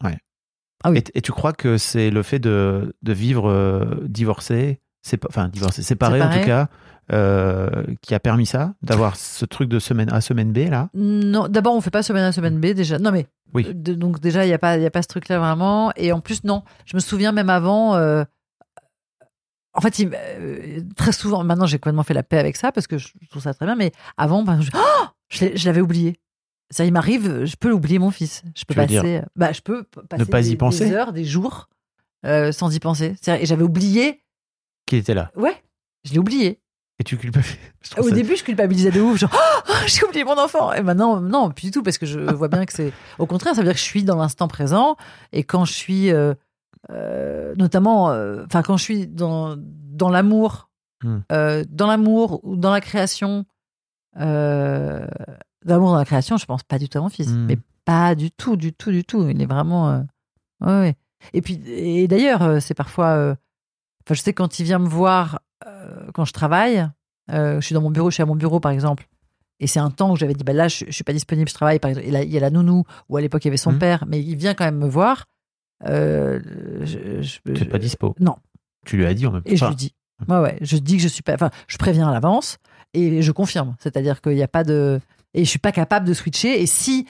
[0.03, 0.11] oui.
[0.97, 5.47] et, et tu crois que c'est le fait de, de vivre euh, divorcé, c'est enfin
[5.49, 6.67] divorcé, séparé, en tout cas,
[7.11, 11.47] euh, qui a permis ça, d'avoir ce truc de semaine A, semaine B là Non,
[11.47, 12.99] d'abord, on fait pas semaine A, semaine B déjà.
[12.99, 13.67] Non, mais Oui.
[13.73, 15.91] de- donc déjà, il y a pas, il y a pas ce truc-là vraiment.
[15.95, 17.95] Et en plus, non, je me souviens même avant.
[17.95, 18.23] euh,
[19.73, 22.87] en fait, il- euh, très souvent, maintenant, j'ai complètement fait la paix avec ça parce
[22.87, 23.75] que je trouve ça très bien.
[23.75, 26.19] Mais avant, ben, je, Oh je l'avais oublié.
[26.69, 28.43] Ça, il m'arrive, je peux oublier mon fils.
[28.55, 31.67] Je peux Tu passer, bah, je peux pas y des, penser des heures, des jours
[32.23, 33.15] sans y penser.
[33.27, 34.21] Et j'avais oublié.
[34.91, 35.31] Qui était là.
[35.35, 35.55] Ouais,
[36.05, 36.59] je l'ai oublié.
[36.99, 37.57] Et tu culpabilises.
[37.97, 39.31] Au ça- début, je culpabilisais de ouf, genre
[39.69, 40.71] Oh, j'ai oublié mon enfant.
[40.73, 42.93] Et maintenant, non, plus du tout, parce que je vois bien que c'est.
[43.17, 44.97] Au contraire, ça veut dire que je suis dans l'instant présent.
[45.31, 46.33] Et quand je suis, euh,
[46.91, 50.67] euh, notamment, euh, enfin, quand je suis dans, dans l'amour,
[51.03, 51.21] Hmm.
[51.31, 53.45] dans l'amour ou dans la création,
[54.19, 55.07] euh,
[55.65, 57.27] dans l'amour, dans la création, je pense pas du tout à mon fils.
[57.29, 57.45] Hmm.
[57.47, 59.27] Mais Pas du tout, du tout, du tout.
[59.27, 60.05] Il est vraiment.
[60.61, 60.95] ouais, ouais.
[61.33, 63.35] Et puis, et d'ailleurs, c'est parfois.
[64.05, 66.87] Enfin, je sais quand il vient me voir euh, quand je travaille,
[67.31, 69.07] euh, je suis dans mon bureau, je suis à mon bureau par exemple,
[69.59, 71.53] et c'est un temps où j'avais dit, bah là, je, je suis pas disponible, je
[71.53, 71.77] travaille.
[71.79, 73.79] Par exemple, il y a la nounou, ou à l'époque il y avait son Mhm.
[73.79, 75.25] père, mais il vient quand même me voir.
[75.85, 76.39] Euh,
[76.81, 78.15] je, je- Tu n'es pas dispo.
[78.19, 78.35] Non.
[78.85, 79.51] Tu lui as dit en même temps.
[79.51, 79.93] et je lui dis,
[80.27, 82.57] ouais, ouais, je dis que je suis pas, enfin, je préviens à l'avance
[82.93, 83.75] et je confirme.
[83.79, 84.99] C'est-à-dire qu'il n'y a pas de,
[85.33, 86.61] et je suis pas capable de switcher.
[86.61, 87.07] Et si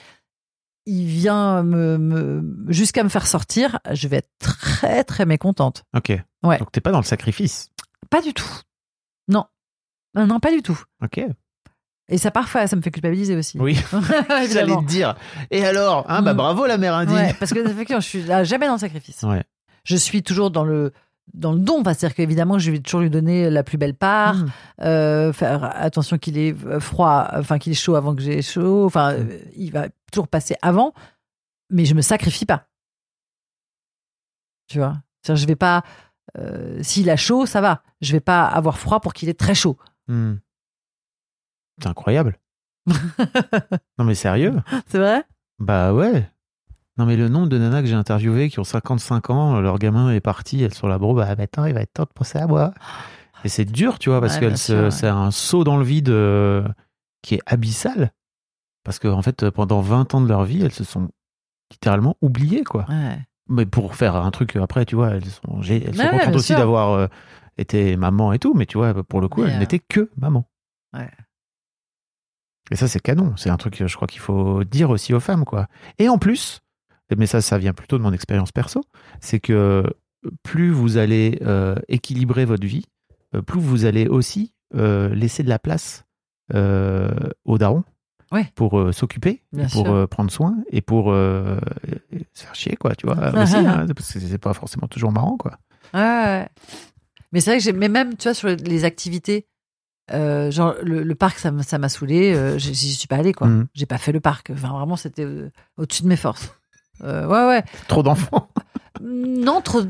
[0.86, 5.84] il vient me, me- jusqu'à me faire sortir, je vais être très, très mécontente.
[5.96, 6.12] Ok.
[6.42, 6.58] Ouais.
[6.58, 7.70] Donc t'es pas dans le sacrifice?
[8.10, 8.50] Pas du tout.
[9.28, 9.44] Non.
[10.14, 10.78] Non, non, pas du tout.
[11.02, 11.20] Ok.
[12.08, 13.58] Et ça, parfois, ça me fait culpabiliser aussi.
[13.58, 13.74] Oui.
[14.52, 15.14] J'allais te dire.
[15.50, 16.04] Et alors?
[16.10, 16.36] Hein, Bah Mm.
[16.36, 17.14] bravo la mère indigne.
[17.16, 19.22] Ouais, parce que effectivement, je suis là, jamais dans le sacrifice.
[19.22, 19.44] Ouais.
[19.84, 20.92] Je suis toujours dans le
[21.34, 24.34] dans le don, Enfin, c'est-à-dire qu'évidemment, je vais toujours lui donner la plus belle part.
[24.34, 24.46] Mm.
[24.82, 28.84] euh, faire attention qu'il est froid, enfin qu'il est chaud avant que j'ai chaud.
[28.84, 30.92] Enfin, euh, il va toujours passer avant,
[31.70, 32.68] mais je me sacrifie pas.
[34.68, 35.82] Tu vois, je vais pas.
[36.38, 37.82] euh, S'il a chaud, ça va.
[38.00, 39.76] Je vais pas avoir froid pour qu'il ait très chaud.
[40.08, 40.34] Hmm.
[41.80, 42.38] C'est incroyable.
[43.98, 44.54] non mais sérieux?
[44.88, 45.24] C'est vrai?
[45.58, 46.28] Bah ouais.
[46.98, 50.10] Non mais le nombre de nanas que j'ai interviewées qui ont 55 ans, leur gamin
[50.12, 52.46] est parti, elles sont là, bon bah maintenant il va être temps de penser à
[52.46, 52.74] moi.
[53.44, 54.90] Et c'est dur, tu vois, parce Ouais, que ouais.
[54.90, 56.66] c'est un saut dans le vide euh,
[57.22, 58.12] qui est abyssal.
[58.84, 61.10] Parce qu'en en fait, pendant 20 ans de leur vie, elles se sont
[61.70, 62.86] littéralement oubliées, quoi.
[62.88, 63.18] Ouais.
[63.48, 66.54] Mais pour faire un truc après, tu vois, elles sont, elles sont Ouais, contentes aussi
[66.54, 67.06] d'avoir euh,
[67.58, 70.10] été maman et tout, mais tu vois, pour le coup, Mais, elles euh, n'étaient que
[70.16, 70.46] maman.
[70.94, 71.10] Ouais.
[72.70, 73.34] Et ça, c'est canon.
[73.36, 75.66] C'est un truc, que je crois qu'il faut dire aussi aux femmes, quoi.
[75.98, 76.60] Et en plus,
[77.16, 78.82] mais ça, ça vient plutôt de mon expérience perso,
[79.20, 79.84] c'est que
[80.42, 82.86] plus vous allez euh, équilibrer votre vie,
[83.34, 86.04] euh, plus vous allez aussi euh, laisser de la place
[86.54, 87.10] euh,
[87.44, 87.84] aux darons
[88.32, 88.50] Ouais.
[88.54, 91.58] pour euh, s'occuper, pour euh, prendre soin et pour euh,
[92.32, 95.36] se faire chier, quoi, tu vois, aussi, hein, parce que c'est pas forcément toujours marrant,
[95.36, 95.58] quoi.
[95.92, 96.48] Ouais.
[97.32, 99.46] Mais c'est vrai que j'ai, mais même, tu vois, sur les activités,
[100.12, 102.34] euh, genre le, le parc, ça m'a, ça m'a saoulé.
[102.34, 103.46] Euh, j'y j'y suis pas allée, quoi.
[103.46, 103.66] Mhm.
[103.74, 104.50] J'ai pas fait le parc.
[104.50, 106.54] Enfin, vraiment, c'était euh, au-dessus de mes forces.
[107.02, 107.64] Euh, ouais, ouais.
[107.88, 108.48] Trop d'enfants.
[109.00, 109.82] Non, trop,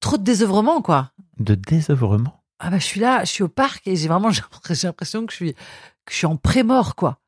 [0.00, 1.12] trop de désœuvrement, quoi.
[1.38, 2.42] De désœuvrement.
[2.58, 4.30] Ah bah, je suis là, je suis au parc et j'ai vraiment
[4.70, 7.18] j'ai l'impression que je suis, que je suis en pré-mort, quoi.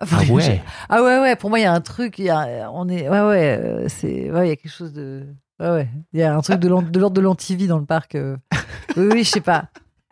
[0.00, 0.62] Enfin, Ah j'ai- ouais.
[0.88, 1.36] Ah ouais, ouais.
[1.36, 2.18] Pour moi, il y a un truc.
[2.18, 3.58] Il y a, on est, ouais, ouais.
[3.60, 5.24] euh, C'est, ouais, il y a quelque chose de,
[5.60, 5.88] ouais, ouais.
[6.12, 8.14] Il y a un truc de l'ordre de l'antivie dans le parc.
[8.14, 8.36] euh.
[8.96, 9.66] Oui, oui, je sais pas.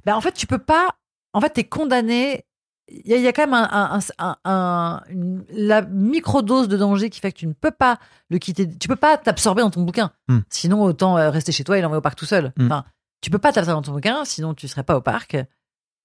[0.04, 0.88] Ben, en fait, tu peux pas.
[1.34, 2.44] En fait, t'es condamné.
[2.88, 7.08] Il y, y a quand même un, un, un- un- une- la microdose de danger
[7.10, 8.68] qui fait que tu ne peux pas le quitter.
[8.78, 10.10] Tu peux pas t'absorber dans ton bouquin.
[10.28, 10.40] Hmm.
[10.50, 12.52] Sinon, autant euh, rester chez toi et l'envoyer au parc tout seul.
[12.58, 12.66] Hmm.
[12.66, 12.84] Enfin,
[13.20, 15.36] tu peux pas t'absorber dans ton bouquin, sinon tu serais pas au parc.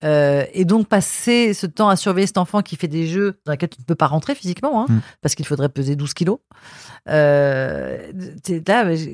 [0.04, 3.52] Euh, et donc passer ce temps à surveiller cet enfant qui fait des jeux dans
[3.54, 5.00] lesquels tu ne peux pas rentrer physiquement, hein, Mm.
[5.22, 6.38] parce qu'il faudrait peser 12 kilos.
[7.10, 7.98] Euh,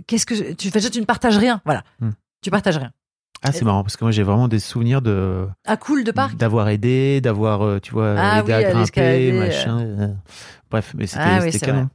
[0.08, 1.84] qu'est-ce que je- tu fais Tu ne partages rien, voilà.
[2.00, 2.10] Mm.
[2.42, 2.92] Tu partages rien.
[3.46, 6.38] Ah, c'est marrant, parce que moi, j'ai vraiment des souvenirs de Ah cool de parc?
[6.38, 9.80] d'avoir aidé, d'avoir, euh, tu vois, Ah aidé oui, à grimper, l'escalader, machin.
[9.82, 10.08] euh.
[10.72, 11.90] Bref, mais c'était Ah oui, canon.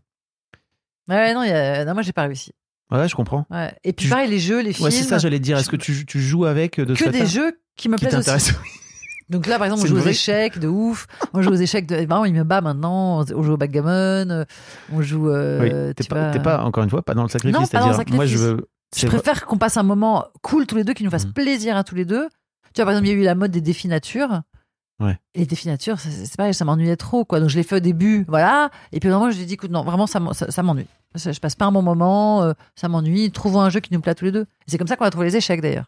[1.08, 2.52] Ouais, non, y a- non, moi j'ai pas réussi.
[2.90, 3.46] Ouais, je comprends.
[3.50, 3.72] Ouais.
[3.84, 5.56] Et puis Tu- pareil, les jeux, les films, Ouais, c'est ça, j'allais dire.
[5.58, 8.04] Est-ce que tu, tu joues avec euh, de ce que des jeux qui me qui
[8.06, 8.52] plaisent aussi.
[9.30, 11.06] Donc là, par exemple, on joue aux échecs de ouf.
[11.34, 11.96] On joue aux échecs de.
[11.96, 13.24] Vraiment, il me bat maintenant.
[13.34, 14.44] On joue au backgammon.
[14.92, 15.28] On joue.
[15.30, 16.30] euh, Oui, t'es pas, vois.
[16.30, 17.58] t'es pas, encore une fois, pas dans le sacrifice.
[17.58, 18.56] Non, pas dans le C'est-à-dire, moi, je sacrifice.
[18.58, 18.68] veux.
[18.96, 21.32] Je préfère qu'on passe un moment cool tous les deux, qui nous fasse Mhm.
[21.34, 22.26] plaisir à tous les deux.
[22.72, 24.40] Tu vois, par exemple, il y a eu la mode des défis nature.
[25.00, 25.16] Ouais.
[25.34, 27.38] Et les défis nature, c'est pareil, ça m'ennuyait trop, quoi.
[27.38, 28.70] Donc je l'ai fait au début, voilà.
[28.92, 30.86] Et puis vraiment, je lui ai dit, écoute, non, vraiment, ça, m'en- ça, ça m'ennuie.
[31.14, 33.30] Je passe pas un bon moment, euh, ça m'ennuie.
[33.30, 34.46] Trouvons un jeu qui nous plaît à tous les deux.
[34.66, 35.84] C'est comme ça qu'on a trouvé les échecs, d'ailleurs.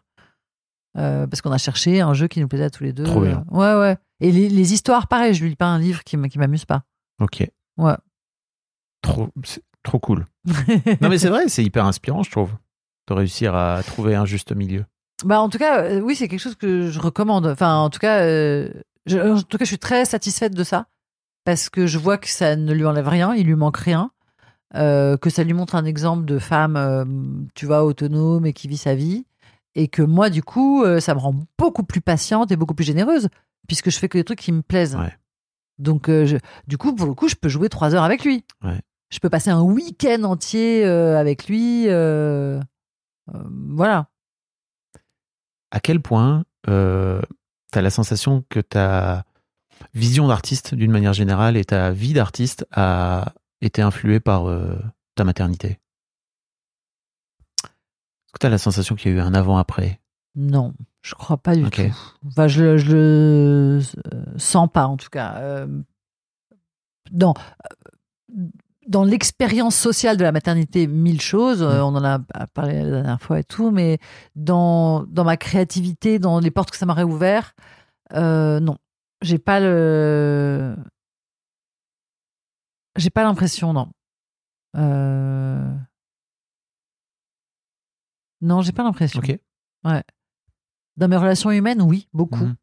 [0.97, 3.03] Euh, parce qu'on a cherché un jeu qui nous plaisait à tous les deux.
[3.03, 3.45] Trop bien.
[3.51, 3.97] Euh, Ouais, ouais.
[4.19, 6.83] Et les, les histoires, pareil, je lui lis pas un livre qui m'amuse pas.
[7.21, 7.47] Ok.
[7.77, 7.95] Ouais.
[9.01, 9.29] Trop,
[9.83, 10.25] trop cool.
[11.01, 12.51] non, mais c'est vrai, c'est hyper inspirant, je trouve,
[13.07, 14.85] de réussir à trouver un juste milieu.
[15.23, 17.45] Bah en tout cas, euh, oui, c'est quelque chose que je recommande.
[17.47, 18.69] Enfin, en tout cas, euh,
[19.05, 20.87] je, en tout cas, je suis très satisfaite de ça
[21.45, 24.11] parce que je vois que ça ne lui enlève rien, il lui manque rien,
[24.75, 28.77] euh, que ça lui montre un exemple de femme, tu vois, autonome et qui vit
[28.77, 29.25] sa vie,
[29.75, 32.83] et que moi, du coup, euh, ça me rend beaucoup plus patiente et beaucoup plus
[32.85, 33.29] généreuse
[33.67, 34.95] puisque je fais que des trucs qui me plaisent.
[34.95, 35.15] Ouais.
[35.79, 38.43] Donc, euh, je- du coup, pour le coup, je peux jouer trois heures avec lui.
[38.63, 38.79] Ouais.
[39.09, 41.85] Je peux passer un week-end entier euh, avec lui.
[41.87, 42.59] euh,
[43.27, 44.07] voilà.
[45.71, 47.21] À quel point euh,
[47.71, 49.25] t'as la sensation que ta
[49.93, 54.45] vision d'artiste, d'une manière générale, et ta vie d'artiste a été influée par
[55.15, 55.79] ta maternité?
[58.31, 59.99] Est-ce que t'as la sensation qu'il y a eu un avant-après?
[60.35, 61.67] Non, je crois pas du tout.
[62.27, 63.79] Enfin, je, le- je le
[64.13, 65.33] euh, sens pas en tout cas.
[65.39, 65.67] Euh,
[67.11, 67.33] non,
[68.33, 68.45] Euh,
[68.87, 71.61] dans l'expérience sociale de la maternité, mille choses.
[71.61, 72.19] Euh, On en a
[72.53, 73.99] parlé la dernière fois et tout, mais
[74.35, 77.53] dans, dans ma créativité, dans les portes que ça m'aurait ouvert,
[78.13, 78.77] euh, non.
[79.21, 80.75] J'ai pas le.
[82.97, 83.89] J'ai pas l'impression, non.
[84.77, 85.73] Euh...
[88.41, 89.19] Non, j'ai pas l'impression.
[89.19, 89.37] Ok.
[89.83, 90.03] Ouais.
[90.97, 92.43] Dans mes relations humaines, oui, beaucoup.
[92.45, 92.55] Mhm.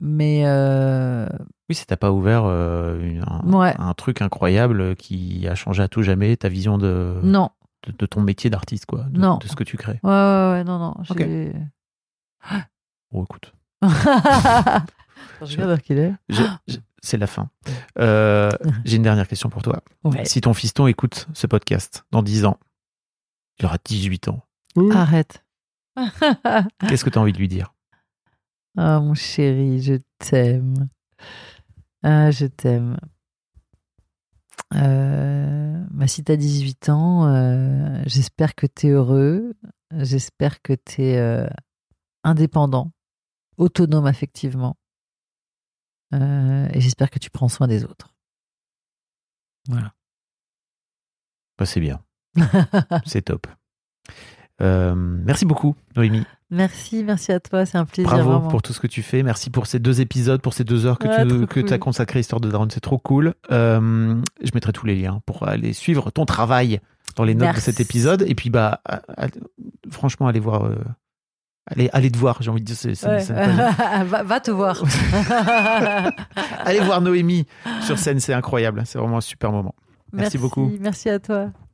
[0.00, 1.26] Mais euh,
[1.68, 3.74] Oui, ça t'a pas ouvert euh, une- un, Ouais.
[3.78, 7.50] un truc incroyable qui a changé à tout jamais ta vision de, non.
[7.86, 9.04] de, de ton métier d'artiste, quoi.
[9.10, 9.36] De, Non.
[9.38, 9.98] de ce que tu crées.
[10.02, 10.94] Ouais, ouais, ouais, non, non.
[11.10, 11.18] Ok.
[11.18, 11.52] j'ai-
[13.12, 13.52] Bon, écoute.
[17.00, 17.48] C'est la fin.
[17.98, 18.50] Euh,
[18.84, 19.82] J'ai une dernière question pour toi.
[20.04, 20.24] Ouais.
[20.24, 22.58] Si ton fiston écoute ce podcast dans 10 ans,
[23.58, 24.40] il aura 18 ans,
[24.90, 25.44] Arrête.
[26.88, 27.74] qu'est-ce que tu as envie de lui dire?
[28.76, 30.88] Ah, mon chéri, je t'aime.
[32.02, 32.96] Ah, je t'aime.
[34.74, 39.54] Euh, bah, si t'as 18 ans, euh, j'espère que t'es heureux.
[39.96, 41.48] J'espère que t'es euh,
[42.22, 42.92] indépendant,
[43.56, 44.76] autonome affectivement.
[46.14, 48.14] Euh, et j'espère que tu prends soin des autres.
[49.68, 49.94] Voilà.
[51.58, 52.04] Bah, C'est bien.
[53.06, 53.46] C'est top.
[54.60, 56.24] Euh, merci beaucoup, Noémie.
[56.50, 58.10] merci, merci à toi, c'est un plaisir.
[58.10, 58.48] Bravo vraiment.
[58.48, 59.22] pour tout ce que tu fais.
[59.22, 61.72] Merci pour ces deux épisodes, pour ces deux heures que Ouais, tu trop que cool.
[61.72, 62.66] as consacré à Histoire de Daron.
[62.70, 63.34] C'est trop cool.
[63.52, 66.80] Euh, je mettrai tous les liens pour aller suivre ton travail
[67.16, 67.60] dans les notes Merci.
[67.60, 68.24] de cet épisode.
[68.26, 68.80] Et puis, bah,
[69.90, 70.64] franchement, allez voir.
[70.66, 70.74] euh,
[71.70, 72.76] allez, allez te voir, j'ai envie de dire.
[73.04, 73.24] Ouais.
[73.24, 74.82] pas- va te voir.
[76.64, 77.46] allez voir Noémie
[77.82, 78.82] sur scène, c'est incroyable.
[78.86, 79.74] C'est vraiment un super moment.
[80.12, 80.72] Merci beaucoup.
[80.80, 81.50] Merci à toi.